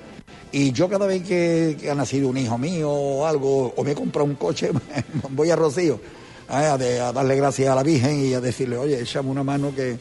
[0.51, 3.95] Y yo cada vez que, ha nacido un hijo mío o algo, o me he
[3.95, 4.71] comprado un coche,
[5.31, 6.01] voy a Rocío
[6.49, 6.99] ¿eh?
[7.01, 9.99] a, darle gracias a la Virgen y a decirle, oye, échame una mano que,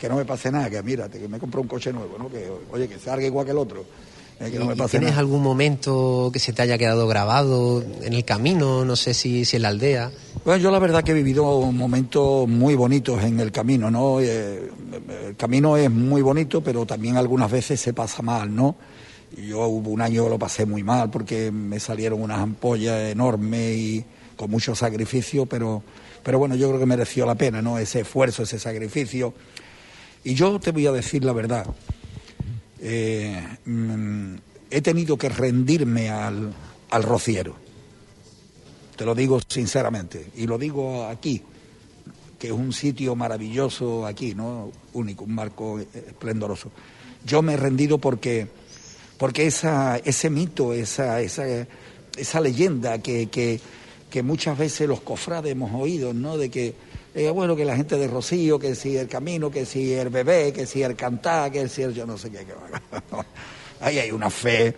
[0.00, 2.30] que no me pase nada, que mírate, que me compré un coche nuevo, ¿no?
[2.30, 3.84] Que, oye, que salga igual que el otro.
[4.40, 8.14] Eh, que no me pase ¿Tienes algún momento que se te haya quedado grabado en
[8.14, 8.86] el camino?
[8.86, 10.10] No sé si, si en la aldea.
[10.42, 14.20] Bueno, yo la verdad que he vivido momentos muy bonitos en el camino, ¿no?
[14.20, 14.70] Eh,
[15.26, 18.76] el camino es muy bonito, pero también algunas veces se pasa mal, ¿no?
[19.36, 23.76] Yo hubo un año que lo pasé muy mal porque me salieron unas ampollas enormes
[23.76, 25.82] y con mucho sacrificio, pero,
[26.22, 27.78] pero bueno, yo creo que mereció la pena, ¿no?
[27.78, 29.34] Ese esfuerzo, ese sacrificio.
[30.24, 31.66] Y yo te voy a decir la verdad.
[32.80, 34.34] Eh, mm,
[34.70, 36.52] he tenido que rendirme al,
[36.90, 37.56] al rociero.
[38.96, 40.26] Te lo digo sinceramente.
[40.36, 41.42] Y lo digo aquí,
[42.38, 44.72] que es un sitio maravilloso aquí, ¿no?
[44.92, 46.70] Único, un marco esplendoroso.
[47.24, 48.48] Yo me he rendido porque,
[49.18, 51.44] porque esa, ese mito, esa, esa,
[52.16, 53.60] esa leyenda que, que,
[54.10, 56.38] que muchas veces los cofrades hemos oído, ¿no?
[56.38, 56.74] De que
[57.14, 60.52] eh, bueno, que la gente de Rocío, que si el camino, que si el bebé,
[60.52, 62.46] que si el cantar, que si el yo no sé qué.
[63.80, 64.74] ahí hay una fe,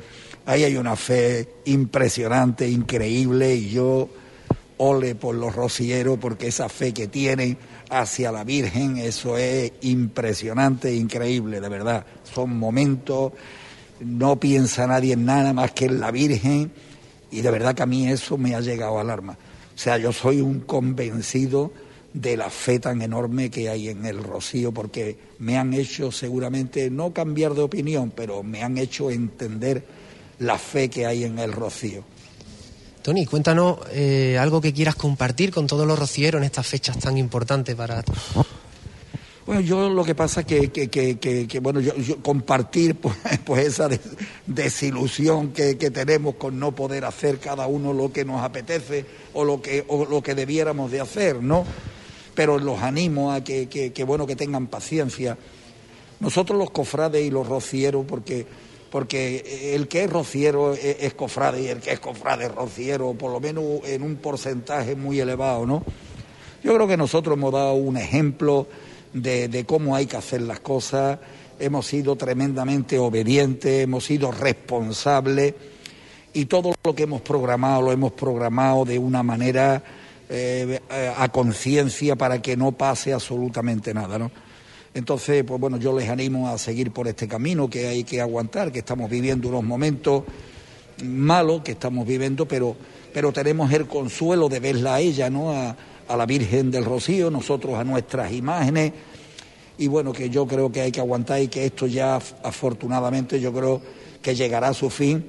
[0.46, 4.08] ahí hay una fe impresionante, increíble, y yo
[4.78, 7.58] ole por los rocieros porque esa fe que tienen
[7.90, 12.06] hacia la Virgen, eso es impresionante, increíble, de verdad.
[12.24, 13.32] Son momentos,
[14.00, 16.72] no piensa nadie en nada más que en la Virgen,
[17.30, 19.36] y de verdad que a mí eso me ha llegado al alma.
[19.74, 21.72] O sea, yo soy un convencido
[22.14, 26.90] de la fe tan enorme que hay en el Rocío, porque me han hecho seguramente
[26.90, 29.84] no cambiar de opinión, pero me han hecho entender
[30.38, 32.04] la fe que hay en el Rocío.
[33.02, 37.18] Tony, cuéntanos eh, algo que quieras compartir con todos los rocieros en estas fechas tan
[37.18, 38.04] importantes para
[39.44, 43.88] Bueno, yo lo que pasa que, que, que, que bueno, yo, compartir pues, pues esa
[44.46, 49.60] desilusión que, tenemos con no poder hacer cada uno lo que nos apetece o lo
[49.60, 51.64] que, o lo que debiéramos de hacer, ¿no?
[52.34, 55.36] Pero los animo a que, bueno, que tengan paciencia.
[56.20, 58.46] Nosotros los cofrades y los rocieros, porque,
[58.90, 63.32] porque el que es rociero es, cofrade y el que es cofrade es rociero, por
[63.32, 65.84] lo menos en un porcentaje muy elevado, ¿no?
[66.62, 68.68] Yo creo que nosotros hemos dado un ejemplo
[69.12, 71.18] de, de cómo hay que hacer las cosas,
[71.58, 75.54] hemos sido tremendamente obedientes, hemos sido responsables
[76.32, 79.82] y todo lo que hemos programado lo hemos programado de una manera
[80.34, 80.80] eh,
[81.18, 84.30] a conciencia para que no pase absolutamente nada, ¿no?
[84.94, 88.72] Entonces, pues bueno, yo les animo a seguir por este camino que hay que aguantar,
[88.72, 90.24] que estamos viviendo unos momentos
[91.04, 92.74] malos que estamos viviendo, pero,
[93.12, 95.52] pero tenemos el consuelo de verla a ella, ¿no?
[95.52, 98.92] A la Virgen del Rocío, nosotros a nuestras imágenes,
[99.76, 103.52] y bueno, que yo creo que hay que aguantar y que esto ya afortunadamente yo
[103.52, 103.82] creo
[104.22, 105.24] que llegará a su fin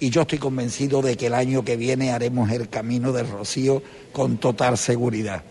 [0.00, 3.82] y yo estoy convencido de que el año que viene haremos el camino del Rocío
[4.12, 5.42] con total seguridad.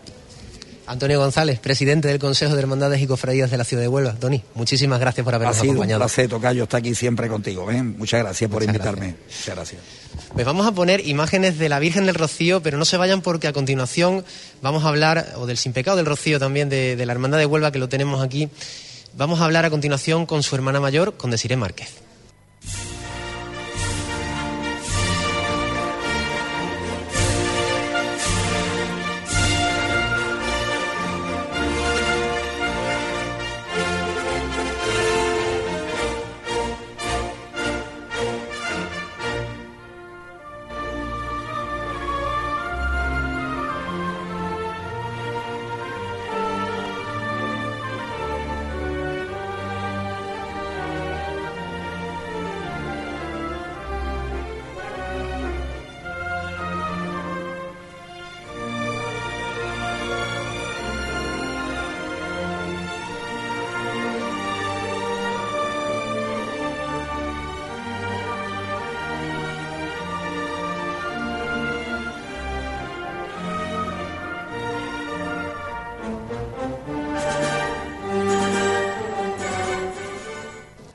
[0.86, 4.12] Antonio González, presidente del Consejo de Hermandades y Cofradías de la Ciudad de Huelva.
[4.14, 6.00] Tony, muchísimas gracias por habernos ha sido acompañado.
[6.00, 7.70] Un placer, Tocayo, está aquí siempre contigo.
[7.70, 7.82] ¿eh?
[7.82, 9.16] Muchas gracias por invitarme.
[9.26, 9.80] Muchas gracias.
[10.34, 13.48] Pues vamos a poner imágenes de la Virgen del Rocío, pero no se vayan porque
[13.48, 14.26] a continuación
[14.60, 17.46] vamos a hablar, o del Sin Pecado del Rocío también, de, de la Hermandad de
[17.46, 18.50] Huelva, que lo tenemos aquí.
[19.16, 22.03] Vamos a hablar a continuación con su hermana mayor, con Desiree Márquez.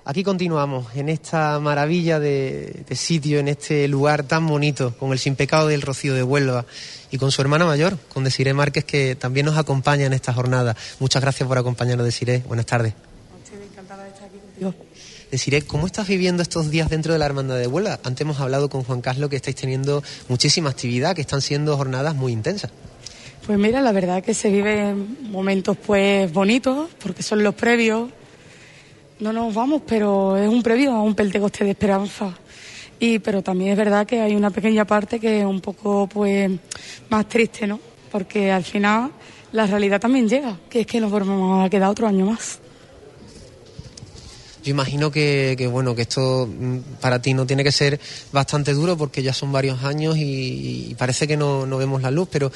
[0.09, 5.19] Aquí continuamos en esta maravilla de, de, sitio, en este lugar tan bonito, con el
[5.19, 6.65] Sin Pecado del Rocío de Huelva
[7.11, 10.75] y con su hermana mayor, con Desiree Márquez, que también nos acompaña en esta jornada.
[10.99, 12.39] Muchas gracias por acompañarnos, Desiree.
[12.47, 12.95] Buenas tardes.
[13.71, 14.73] encantada de estar aquí contigo.
[15.29, 17.99] Desiree, ¿cómo estás viviendo estos días dentro de la Hermandad de Huelva?
[18.03, 22.15] Antes hemos hablado con Juan Carlos que estáis teniendo muchísima actividad, que están siendo jornadas
[22.15, 22.71] muy intensas.
[23.45, 28.09] Pues mira, la verdad que se viven momentos pues bonitos, porque son los previos
[29.19, 32.37] no nos vamos, pero es un previo a un Pentecoste de esperanza.
[32.99, 36.51] Y, pero también es verdad que hay una pequeña parte que es un poco pues
[37.09, 37.79] más triste, ¿no?
[38.11, 39.11] Porque al final
[39.51, 42.59] la realidad también llega, que es que nos vamos a quedar otro año más.
[44.63, 47.99] Yo imagino que, que, bueno que esto mm, para ti no tiene que ser
[48.33, 52.11] bastante duro porque ya son varios años y, y parece que no, no, vemos la
[52.11, 52.51] luz, pero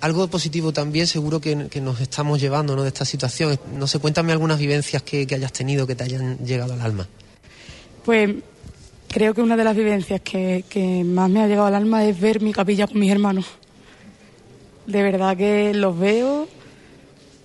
[0.00, 2.82] algo positivo también seguro que, nos estamos llevando ¿no?
[2.82, 3.58] de esta situación.
[3.76, 7.08] No sé, cuéntame algunas vivencias que, hayas tenido que te hayan llegado al alma.
[8.04, 8.30] Pues
[9.08, 12.18] creo que una de las vivencias que, que más me ha llegado al alma es
[12.18, 13.46] ver mi capilla con mis hermanos.
[14.86, 16.48] De verdad que los veo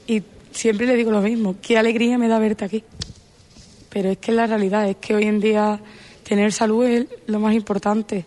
[0.08, 2.84] y siempre le digo lo mismo, qué alegría me da verte aquí.
[3.90, 5.80] Pero es que la realidad es que hoy en día
[6.24, 8.26] tener salud es lo más importante.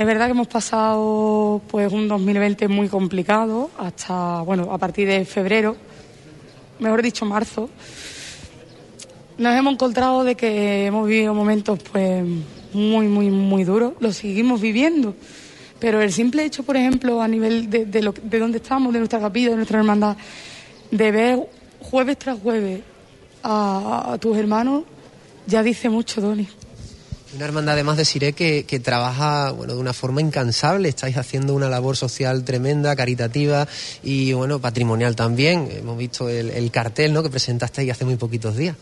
[0.00, 5.26] Es verdad que hemos pasado pues un 2020 muy complicado hasta bueno a partir de
[5.26, 5.76] febrero,
[6.78, 7.68] mejor dicho marzo.
[9.36, 12.24] Nos hemos encontrado de que hemos vivido momentos pues
[12.72, 15.14] muy muy muy duros, lo seguimos viviendo.
[15.78, 19.00] Pero el simple hecho, por ejemplo, a nivel de, de, lo, de donde estamos, de
[19.00, 20.16] nuestra capilla, de nuestra hermandad,
[20.90, 21.46] de ver
[21.78, 22.80] jueves tras jueves
[23.42, 24.84] a, a tus hermanos,
[25.46, 26.48] ya dice mucho, Doni.
[27.34, 31.54] Una hermandad además de Siré que, que, trabaja bueno, de una forma incansable, estáis haciendo
[31.54, 33.68] una labor social tremenda, caritativa
[34.02, 35.68] y bueno, patrimonial también.
[35.70, 37.22] Hemos visto el, el cartel ¿no?
[37.22, 38.74] que presentasteis hace muy poquitos días.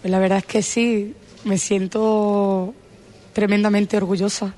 [0.00, 1.14] Pues la verdad es que sí,
[1.44, 2.72] me siento
[3.32, 4.54] tremendamente orgullosa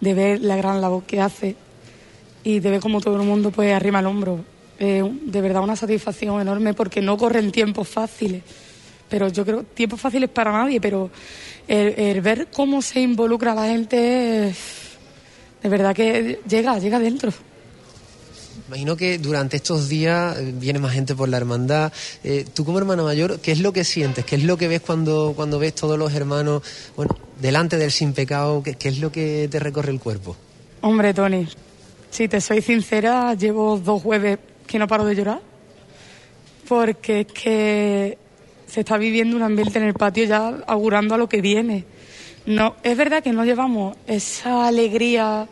[0.00, 1.56] de ver la gran labor que hace
[2.44, 4.44] y de ver cómo todo el mundo pues arrima el hombro.
[4.78, 8.42] De verdad una satisfacción enorme porque no corren tiempos fáciles,
[9.08, 11.10] pero yo creo tiempos fáciles para nadie, pero
[11.66, 14.54] el, el, ver cómo se involucra la gente,
[15.62, 17.32] de verdad que llega, llega dentro.
[18.68, 21.90] Imagino que durante estos días viene más gente por la hermandad.
[22.22, 24.26] Eh, tú como hermana mayor, ¿qué es lo que sientes?
[24.26, 26.62] ¿Qué es lo que ves cuando, cuando ves todos los hermanos
[26.94, 28.62] bueno, delante del sin pecado?
[28.62, 30.36] ¿Qué, ¿Qué es lo que te recorre el cuerpo?
[30.82, 31.48] Hombre, Tony,
[32.10, 35.40] si te soy sincera, llevo dos jueves que no paro de llorar.
[36.68, 38.18] Porque es que
[38.68, 41.84] se está viviendo un ambiente en el patio ya augurando a lo que viene.
[42.46, 45.48] No, es verdad que no llevamos esa alegría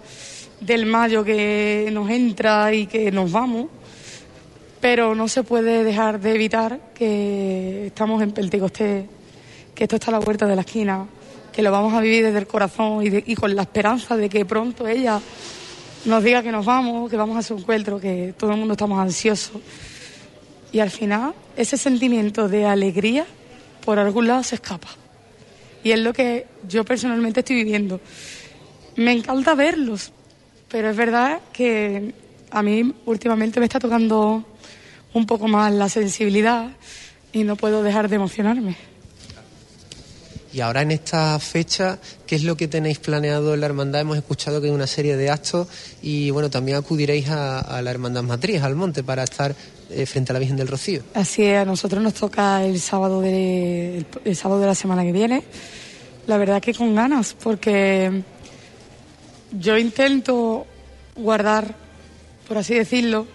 [0.61, 3.67] del mayo que nos entra y que nos vamos,
[4.81, 9.07] pero no se puede dejar de evitar que estamos en Pentecoste,
[9.75, 11.07] que esto está a la puerta de la esquina,
[11.53, 14.29] que lo vamos a vivir desde el corazón y, de, y con la esperanza de
[14.29, 15.21] que pronto ella
[16.05, 18.99] nos diga que nos vamos, que vamos a su encuentro, que todo el mundo estamos
[18.99, 19.61] ansiosos.
[20.77, 23.25] Y al final ese sentimiento de alegría
[23.83, 24.89] por algún lado se escapa.
[25.83, 27.99] Y es lo que yo personalmente estoy viviendo.
[28.97, 30.13] Me encanta verlos,
[30.69, 32.13] pero es verdad que
[32.51, 34.45] a mí últimamente me está tocando
[35.15, 36.69] un poco más la sensibilidad
[37.33, 38.77] y no puedo dejar de emocionarme.
[40.57, 44.01] Y ahora en esta fecha, ¿qué es lo que tenéis planeado en la hermandad?
[44.01, 45.69] Hemos escuchado que hay una serie de actos
[46.01, 49.55] y bueno, también acudiréis a, la hermandad matriz, al monte, para estar
[49.91, 51.03] eh, frente a la Virgen del Rocío.
[51.15, 55.13] Así es, a nosotros nos toca el sábado de, el sábado de la semana que
[55.13, 55.43] viene.
[56.27, 58.23] La verdad que con ganas, porque
[59.53, 60.67] yo intento
[61.15, 61.75] guardar,
[62.49, 63.27] por así decirlo,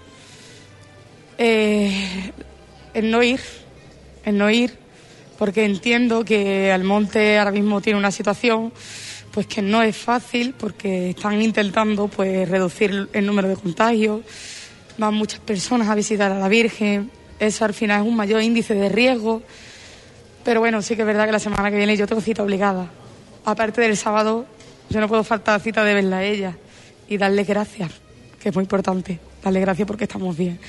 [1.37, 2.31] eh,
[2.93, 3.39] en no ir,
[4.25, 4.77] en no ir,
[5.37, 8.71] porque entiendo que Almonte ahora mismo tiene una situación
[9.31, 14.21] pues que no es fácil porque están intentando pues reducir el número de contagios,
[15.01, 18.75] van muchas personas a visitar a la Virgen, eso al final es un mayor índice
[18.75, 19.41] de riesgo,
[20.45, 22.87] pero bueno, sí que es verdad que la semana que viene yo tengo cita obligada.
[23.43, 24.45] Aparte del sábado,
[24.89, 26.55] yo no puedo faltar cita de verla a ella
[27.07, 27.91] y darle gracias,
[28.39, 30.59] que es muy importante, darle gracias porque estamos bien.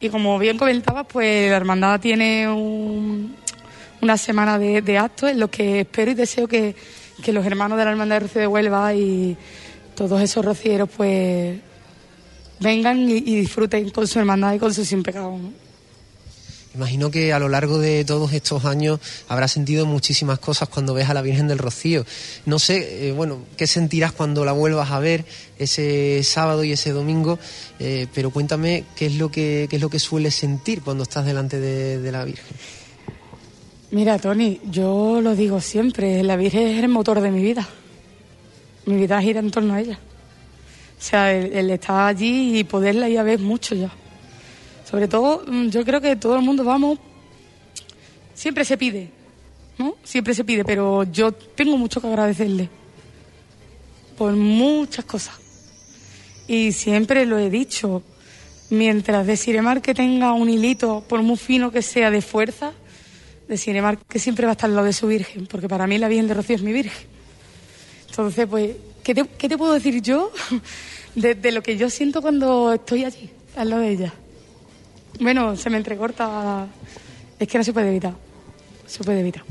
[0.00, 5.80] Y como bien comentabas, pues la hermandad tiene una semana de, actos en los que
[5.80, 6.74] espero y deseo que,
[7.28, 9.36] los hermanos de la hermandad de Rocío de Huelva y
[9.94, 11.60] todos esos rocieros pues
[12.60, 15.38] vengan y, disfruten con su hermandad y con su sin pecado.
[16.72, 21.10] Imagino que a lo largo de todos estos años habrá sentido muchísimas cosas cuando ves
[21.10, 22.04] a la Virgen del Rocío.
[22.46, 25.24] No sé, eh, bueno, qué sentirás cuando la vuelvas a ver
[25.58, 27.40] ese sábado y ese domingo,
[27.80, 31.26] eh, pero cuéntame qué es lo que qué es lo que sueles sentir cuando estás
[31.26, 32.56] delante de, la Virgen.
[33.90, 37.68] Mira, Tony, yo lo digo siempre, la Virgen es el motor de mi vida.
[38.86, 39.98] Mi vida gira en torno a ella.
[41.00, 43.90] O sea, el, el estar allí y poderla ir a ver mucho ya.
[44.88, 46.98] Sobre todo, mm, yo creo que todo el mundo vamos,
[48.34, 49.10] siempre se pide,
[49.78, 49.96] ¿no?
[50.04, 52.68] Siempre se pide, pero yo tengo mucho que agradecerle
[54.18, 55.34] por muchas cosas.
[56.46, 58.02] Y siempre lo he dicho,
[58.68, 62.72] mientras de Ciremar que tenga un hilito, por muy fino que sea, de fuerza,
[63.48, 65.96] de Ciremar que siempre va a estar al lado de su Virgen, porque para mí
[65.96, 67.06] la Virgen de Rocío es mi Virgen.
[68.08, 70.32] Entonces, pues, ¿qué te, qué te puedo decir yo
[71.14, 74.14] de, de, lo que yo siento cuando estoy allí, al lado de ella?
[75.20, 76.66] Bueno, se me entrecorta.
[77.38, 78.14] Es que no se puede evitar.
[78.86, 79.44] Se puede evitar.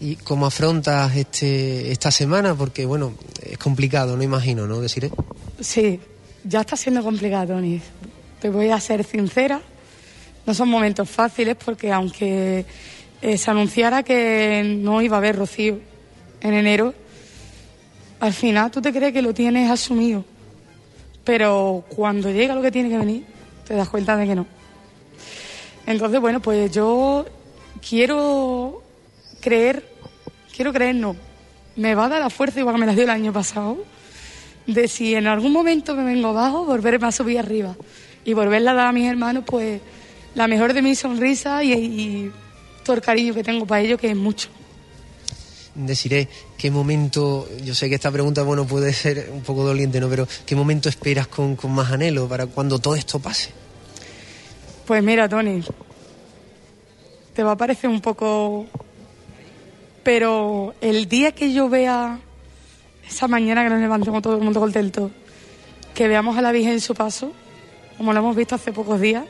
[0.00, 2.54] ¿Y cómo afrontas este, esta semana?
[2.54, 4.80] Porque, bueno, es complicado, no imagino, ¿no?
[4.80, 5.10] Deciré.
[5.60, 6.00] Sí,
[6.44, 7.80] ya está siendo complicado, Tony.
[8.40, 9.60] Te voy a ser sincera.
[10.46, 12.64] No son momentos fáciles porque, aunque
[13.20, 15.78] eh, se anunciara que no iba a haber rocío
[16.40, 16.94] en enero,
[18.20, 20.24] al final tú te crees que lo tienes asumido.
[21.24, 23.24] Pero cuando llega lo que tiene que venir,
[23.66, 24.46] te das cuenta de que no.
[25.86, 27.26] Entonces, bueno, pues yo
[27.86, 28.82] quiero
[29.40, 29.88] creer,
[30.54, 31.16] quiero creer no,
[31.76, 33.78] me va a dar la fuerza igual que me la dio el año pasado,
[34.66, 37.74] de si en algún momento me vengo abajo, volverme a subir arriba
[38.24, 39.80] y volverla a dar a mis hermanos, pues
[40.34, 42.30] la mejor de mi sonrisa y,
[42.84, 44.48] todo el cariño que tengo para ellos, que es mucho.
[45.74, 46.28] Deciré,
[46.60, 50.10] ¿qué momento, yo sé que esta pregunta, bueno, puede ser un poco doliente, ¿no?
[50.10, 53.50] Pero ¿qué momento esperas con, con más anhelo para cuando todo esto pase?
[54.86, 55.64] Pues mira, Tony,
[57.32, 58.66] te va a parecer un poco...
[60.02, 62.18] Pero el día que yo vea,
[63.08, 65.10] esa mañana que nos levantemos todo el mundo contento,
[65.94, 67.32] que veamos a la Virgen en su paso,
[67.96, 69.24] como lo hemos visto hace pocos días,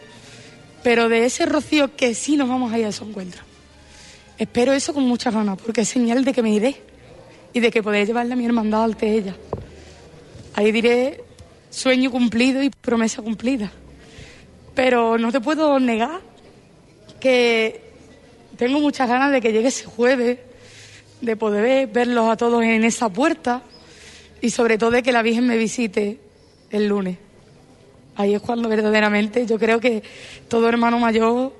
[0.83, 3.43] pero de ese rocío que sí nos vamos a ir a su encuentro.
[4.37, 6.90] Espero eso con muchas ganas, porque es señal de que me iré
[7.53, 9.35] y de que podré llevarle a mi hermandad ante ella.
[10.55, 11.25] Ahí diré
[11.71, 13.71] sueño cumplido y promesa cumplida.
[14.75, 16.21] Pero no te puedo negar
[17.19, 17.83] que
[18.57, 20.39] tengo muchas ganas de que llegue ese jueves,
[21.21, 23.63] de poder verlos a todos en esa puerta
[24.41, 26.19] y sobre todo de que la Virgen me visite
[26.71, 27.19] el lunes.
[28.17, 30.03] Ahí es cuando verdaderamente yo creo que
[30.49, 31.55] todo hermano mayor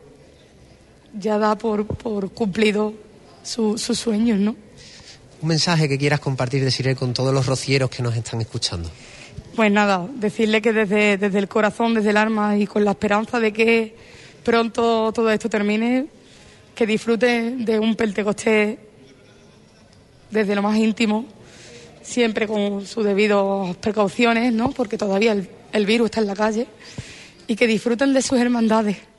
[1.19, 2.95] ya da por, cumplido
[3.43, 4.57] sus sueños, ¿no?
[5.43, 8.91] Un mensaje que quieras compartir, decirle con todos los rocieros que nos están escuchando.
[9.57, 13.41] Pues nada, decirle que desde, desde el corazón, desde el alma y con la esperanza
[13.41, 13.95] de que
[14.45, 16.07] pronto todo esto termine,
[16.75, 18.79] que disfruten de un Pentecostés
[20.31, 21.25] desde lo más íntimo,
[22.03, 24.71] siempre con sus debidas precauciones, ¿no?
[24.71, 26.67] porque todavía el, el virus está en la calle,
[27.47, 29.10] y que disfruten de sus hermandades.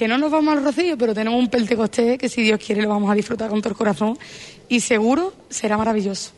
[0.00, 2.88] Que no nos vamos al rocío, pero tenemos un Pentecostés que si Dios quiere lo
[2.88, 4.18] vamos a disfrutar con todo el corazón
[4.66, 6.30] y seguro será maravilloso.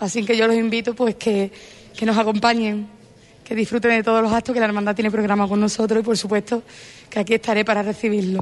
[0.00, 1.52] Así que yo los invito pues que
[1.94, 2.88] que nos acompañen,
[3.44, 6.16] que disfruten de todos los actos que la hermandad tiene programa con nosotros y por
[6.16, 6.62] supuesto
[7.10, 8.40] que aquí estaré para recibirlo.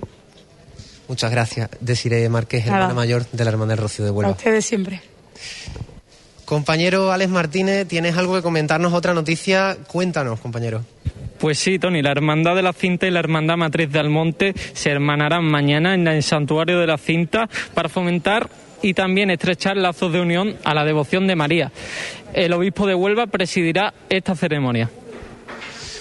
[1.09, 4.31] Muchas gracias, Desiree Márquez, hermana mayor de la Hermandad del Rocío de Huelva.
[4.31, 5.03] A ustedes siempre.
[6.51, 9.77] Compañero Alex Martínez, ¿tienes algo que comentarnos, otra noticia?
[9.87, 10.85] Cuéntanos, compañero.
[11.39, 14.91] Pues sí, Tony, la Hermandad de la Cinta y la Hermandad Matriz de Almonte se
[14.91, 18.51] hermanarán mañana en el Santuario de la Cinta para fomentar
[18.83, 21.71] y también estrechar lazos de unión a la devoción de María.
[22.35, 24.91] El obispo de Huelva presidirá esta ceremonia.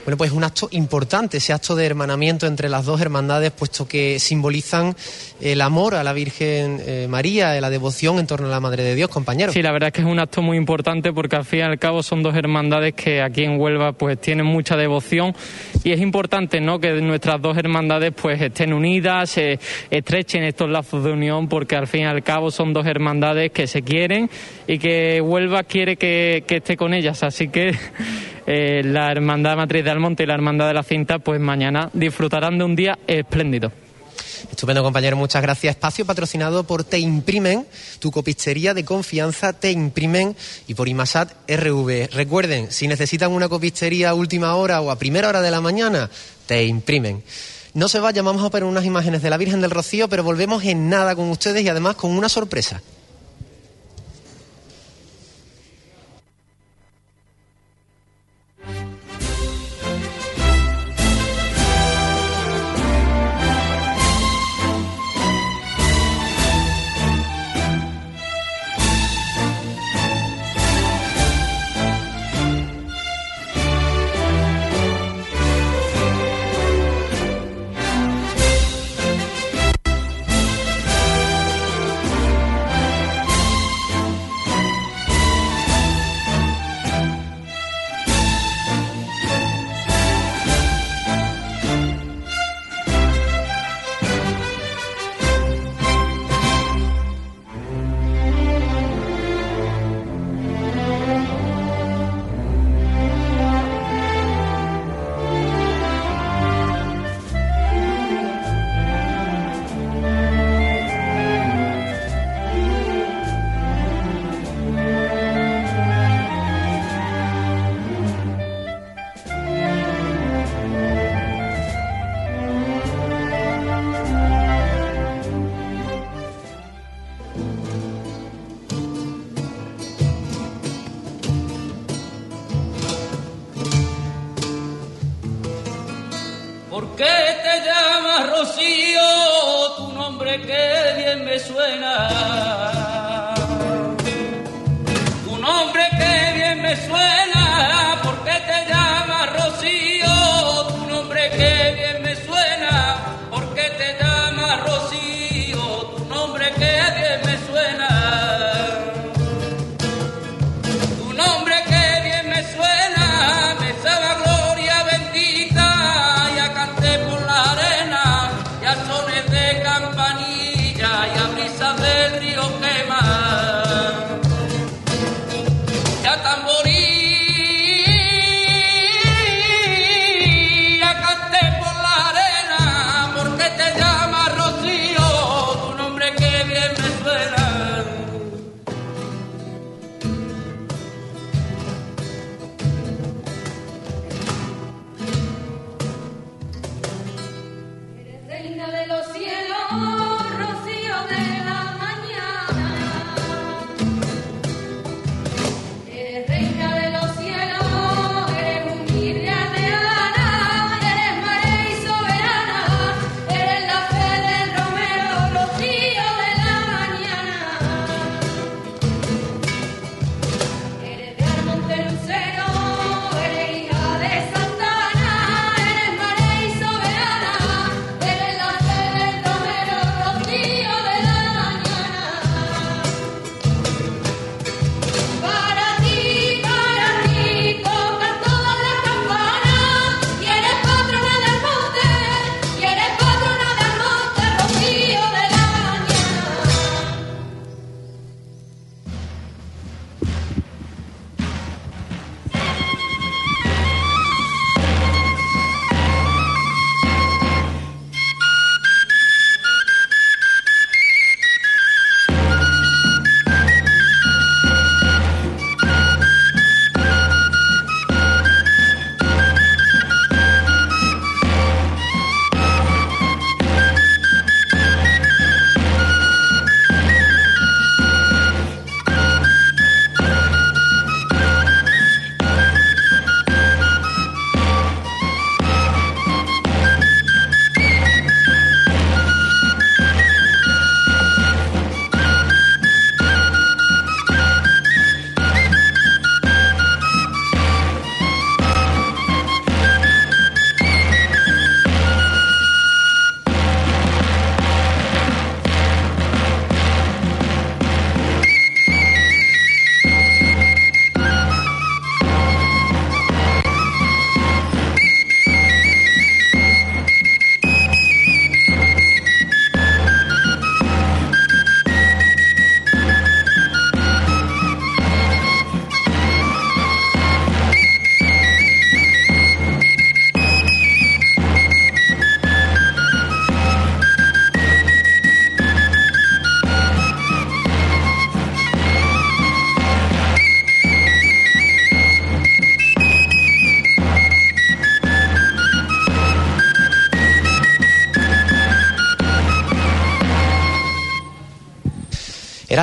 [0.05, 4.19] Bueno, pues un acto importante, ese acto de hermanamiento entre las dos hermandades, puesto que
[4.19, 4.95] simbolizan
[5.41, 8.95] el amor a la Virgen eh, María, la devoción en torno a la Madre de
[8.95, 9.53] Dios, compañeros.
[9.53, 11.79] Sí, la verdad es que es un acto muy importante porque al fin y al
[11.79, 15.33] cabo son dos hermandades que aquí en Huelva pues tienen mucha devoción
[15.83, 16.79] y es importante ¿no?
[16.79, 19.59] que nuestras dos hermandades pues estén unidas, se
[19.89, 23.67] estrechen estos lazos de unión porque al fin y al cabo son dos hermandades que
[23.67, 24.29] se quieren
[24.67, 27.73] y que Huelva quiere que, que esté con ellas, así que
[28.47, 32.57] eh, la Hermandad Matriz de Almonte y la Hermandad de la Cinta, pues mañana disfrutarán
[32.57, 33.71] de un día espléndido.
[34.59, 35.77] Estupendo, compañero, muchas gracias.
[35.77, 37.65] Espacio patrocinado por Te Imprimen,
[37.99, 40.35] tu copistería de confianza Te Imprimen
[40.67, 42.09] y por Imasat RV.
[42.11, 46.09] Recuerden, si necesitan una copistería a última hora o a primera hora de la mañana,
[46.45, 47.23] Te Imprimen.
[47.73, 50.61] No se vayan, vamos a ver unas imágenes de la Virgen del Rocío, pero volvemos
[50.65, 52.81] en nada con ustedes y además con una sorpresa.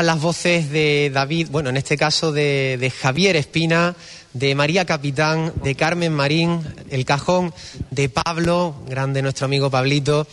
[0.03, 3.97] Las voces de David, bueno, en este caso de, de Javier Espina,
[4.35, 6.61] de María Capitán, de Carmen Marín,
[6.91, 7.55] el cajón
[7.91, 10.27] de Pablo, grande nuestro amigo Pablito,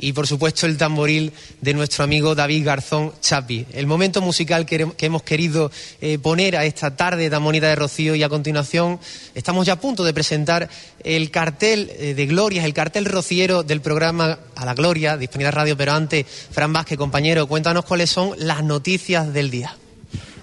[0.00, 3.66] y por supuesto el tamboril de nuestro amigo David Garzón Chapi.
[3.72, 5.70] El momento musical que, hemos querido
[6.00, 8.98] eh, poner a esta tarde tan bonita de Rocío y a continuación
[9.34, 10.68] estamos ya a punto de presentar
[11.04, 15.52] el cartel eh, de glorias, el cartel rociero del programa A la Gloria de Hispanidad
[15.52, 19.76] Radio, pero antes, Fran Vázquez, compañero, cuéntanos cuáles son las noticias del día.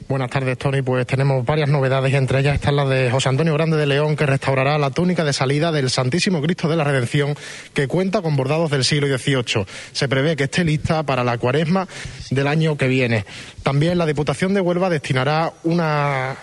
[0.10, 0.82] Buenas tardes, Tony.
[0.82, 4.26] Pues tenemos varias novedades, entre ellas está la de José Antonio Grande de León, que
[4.26, 7.36] restaurará la túnica de salida del Santísimo Cristo de la Redención,
[7.74, 9.66] que cuenta con bordados del siglo XVIII.
[9.92, 11.90] Se prevé que esté lista para la cuaresma
[12.30, 13.26] del año que viene.
[13.64, 16.38] También la Diputación de Huelva destinará una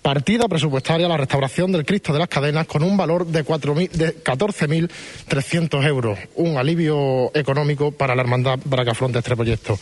[0.00, 3.90] partida presupuestaria a la restauración del Cristo de las Cadenas con un valor de, 4.000
[3.90, 9.78] de 14.300 euros, un alivio económico para la hermandad para que afronte este proyecto.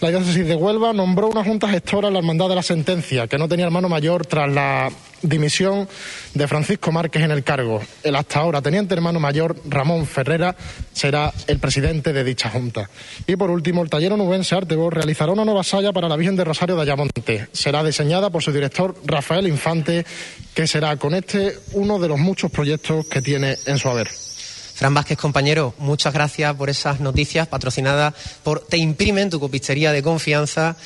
[0.00, 3.36] La diócesis de Huelva nombró una junta gestora en la Hermandad de la Sentencia, que
[3.36, 4.92] no tenía hermano mayor tras la
[5.22, 5.88] dimisión
[6.34, 7.82] de Francisco Márquez en el cargo.
[8.04, 10.54] El hasta ahora teniente hermano mayor, Ramón Ferrera,
[10.92, 12.88] será el presidente de dicha junta.
[13.26, 16.44] Y por último, el taller onubense Artebor realizará una nueva salla para la Virgen de
[16.44, 17.48] Rosario de Ayamonte.
[17.50, 20.06] Será diseñada por su director Rafael Infante,
[20.54, 24.08] que será con este uno de los muchos proyectos que tiene en su haber.
[24.78, 28.14] Fran Vázquez, compañero, muchas gracias por esas noticias patrocinadas
[28.44, 30.76] por Te Imprimen, tu copistería de confianza,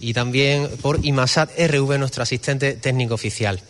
[0.00, 3.60] y también por Imasat RV, nuestro asistente técnico oficial.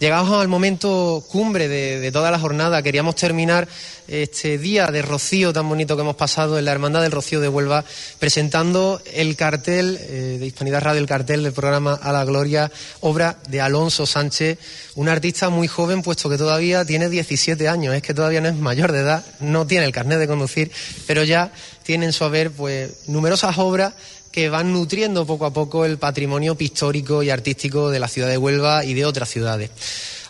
[0.00, 2.82] Llegamos al momento cumbre de, de, toda la jornada.
[2.82, 3.68] Queríamos terminar
[4.08, 7.48] este día de Rocío tan bonito que hemos pasado en la Hermandad del Rocío de
[7.48, 7.84] Huelva
[8.18, 12.70] presentando el cartel eh, de Hispanidad Radio, el cartel del programa A la Gloria,
[13.00, 14.58] obra de Alonso Sánchez,
[14.94, 18.56] un artista muy joven puesto que todavía tiene 17 años, es que todavía no es
[18.56, 20.70] mayor de edad, no tiene el carnet de conducir,
[21.06, 21.52] pero ya
[21.82, 23.94] tiene en su haber pues numerosas obras
[24.34, 28.36] que van nutriendo poco a poco el patrimonio pictórico y artístico de la ciudad de
[28.36, 29.70] Huelva y de otras ciudades.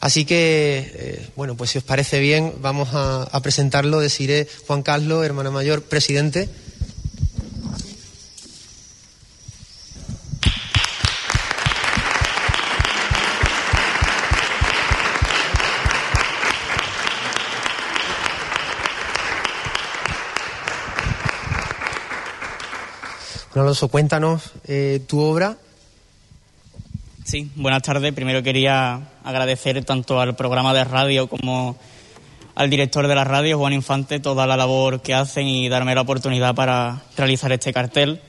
[0.01, 4.01] Así que, eh, bueno, pues si os parece bien, vamos a, a presentarlo.
[4.01, 6.51] Deciré Juan Carlos, hermana mayor, presidente.
[23.55, 25.57] Bueno, cuéntanos eh, tu obra.
[27.23, 28.13] Sí, buenas tardes.
[28.13, 31.77] Primero quería agradecer tanto al programa de radio como
[32.57, 36.01] al director de la radio, Juan Infante, toda la labor que hacen y darme la
[36.01, 38.21] oportunidad para realizar este cartel.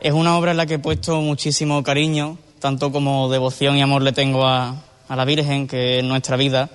[0.00, 4.00] Es una obra en la que he puesto muchísimo cariño, tanto como devoción y amor
[4.00, 6.70] le tengo a, a la Virgen, que es nuestra vida,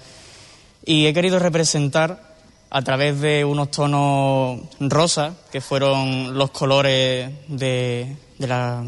[0.85, 2.32] y he querido representar
[2.75, 8.83] a través de unos tonos rosas, que fueron los colores de, de, la,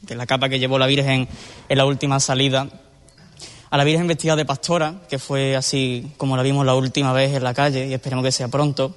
[0.00, 1.28] de la capa que llevó la Virgen
[1.68, 2.66] en la última salida,
[3.68, 7.34] a la Virgen vestida de pastora, que fue así como la vimos la última vez
[7.36, 8.96] en la calle, y esperemos que sea pronto.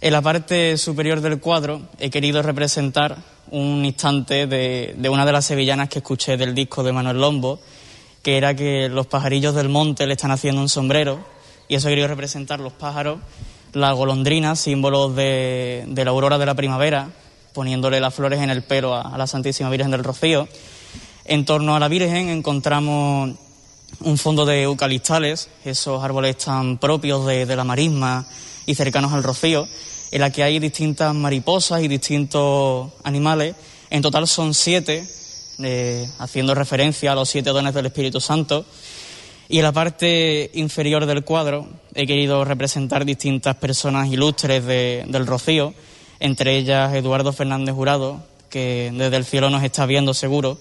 [0.00, 3.16] En la parte superior del cuadro he querido representar
[3.50, 7.58] un instante de, de una de las sevillanas que escuché del disco de Manuel Lombo,
[8.22, 11.34] que era que los pajarillos del monte le están haciendo un sombrero,
[11.68, 13.18] y eso querido representar los pájaros,
[13.72, 17.10] las golondrinas, símbolos de, la aurora de la primavera,
[17.52, 20.48] poniéndole las flores en el pelo a, la Santísima Virgen del Rocío.
[21.24, 23.32] En torno a la Virgen encontramos
[24.00, 28.26] un fondo de eucaliptales, esos árboles tan propios de, de la marisma
[28.66, 29.66] y cercanos al Rocío,
[30.10, 33.56] en la que hay distintas mariposas y distintos animales.
[33.90, 35.06] En total son siete,
[35.58, 38.66] eh, haciendo referencia a los siete dones del Espíritu Santo.
[39.48, 45.26] Y en la parte inferior del cuadro he querido representar distintas personas ilustres de, del
[45.26, 45.72] Rocío,
[46.18, 50.58] entre ellas Eduardo Fernández Jurado, que desde el cielo nos está viendo seguro,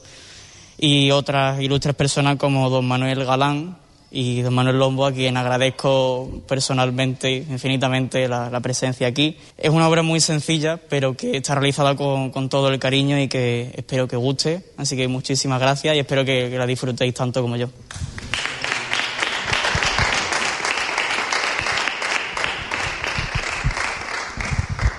[0.78, 3.78] y otras ilustres personas como don Manuel Galán
[4.12, 9.38] y don Manuel Lombo, a quien agradezco personalmente, infinitamente, la, presencia aquí.
[9.57, 13.28] Es una obra muy sencilla, pero que está realizada con, con, todo el cariño y
[13.28, 14.64] que espero que guste.
[14.78, 17.70] Así que muchísimas gracias y espero que la disfrutéis tanto como yo.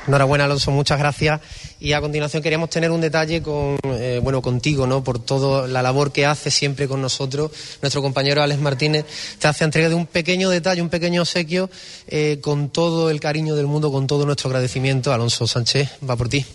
[0.07, 1.41] Enhorabuena, Alonso, muchas gracias.
[1.81, 5.03] Y a continuación queríamos tener un detalle con, eh, bueno, contigo, ¿no?
[5.03, 7.51] Por toda la labor que hace siempre con nosotros.
[7.83, 9.05] Nuestro compañero Alex Martínez
[9.39, 11.69] te hace entrega de un pequeño detalle, un pequeño obsequio,
[12.07, 15.13] eh, con todo el cariño del mundo, con todo nuestro agradecimiento.
[15.13, 16.47] Alonso Sánchez, va por ti.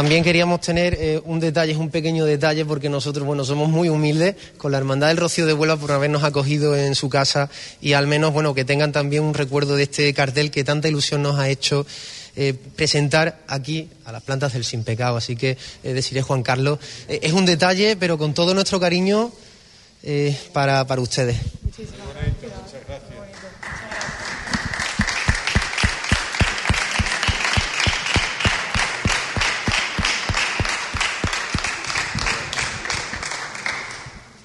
[0.00, 4.34] También queríamos tener eh, un detalle, un pequeño detalle, porque nosotros, bueno, somos muy humildes
[4.56, 7.50] con la Hermandad del Rocío de Huelva por habernos acogido en su casa
[7.82, 11.20] y al menos, bueno, que tengan también un recuerdo de este cartel que tanta ilusión
[11.20, 11.84] nos ha hecho
[12.34, 15.18] eh, presentar aquí a las plantas del Sin Pecado.
[15.18, 19.30] Así que eh, deciré, Juan Carlos, es un detalle, pero con todo nuestro cariño
[20.54, 21.36] para, para ustedes.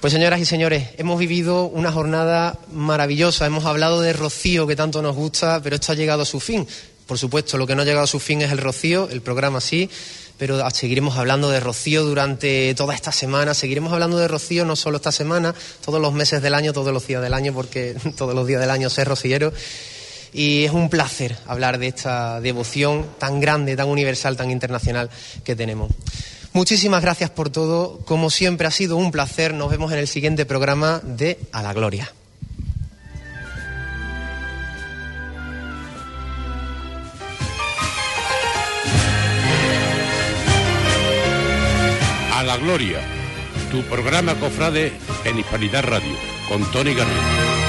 [0.06, 5.02] Pues señoras y señores, hemos vivido una jornada maravillosa, hemos hablado de Rocío que tanto
[5.02, 6.64] nos gusta, pero esto ha llegado a su fin.
[7.08, 9.60] Por supuesto, lo que no ha llegado a su fin es el Rocío, el programa
[9.60, 9.90] sí,
[10.38, 14.98] pero seguiremos hablando de Rocío durante toda esta semana, seguiremos hablando de Rocío no solo
[14.98, 18.46] esta semana, todos los meses del año, todos los días del año, porque todos los
[18.46, 19.52] días del año ser rociero.
[20.32, 25.10] Y es un placer hablar de esta devoción tan grande, tan universal, tan internacional
[25.42, 25.90] que tenemos.
[26.56, 27.98] Muchísimas gracias por todo.
[28.06, 29.52] Como siempre ha sido un placer.
[29.52, 32.10] Nos vemos en el siguiente programa de A la Gloria.
[42.32, 43.00] A la Gloria,
[43.70, 44.94] tu programa cofrade
[45.26, 46.16] en Hispanidad Radio,
[46.48, 47.65] con Tony Garrido.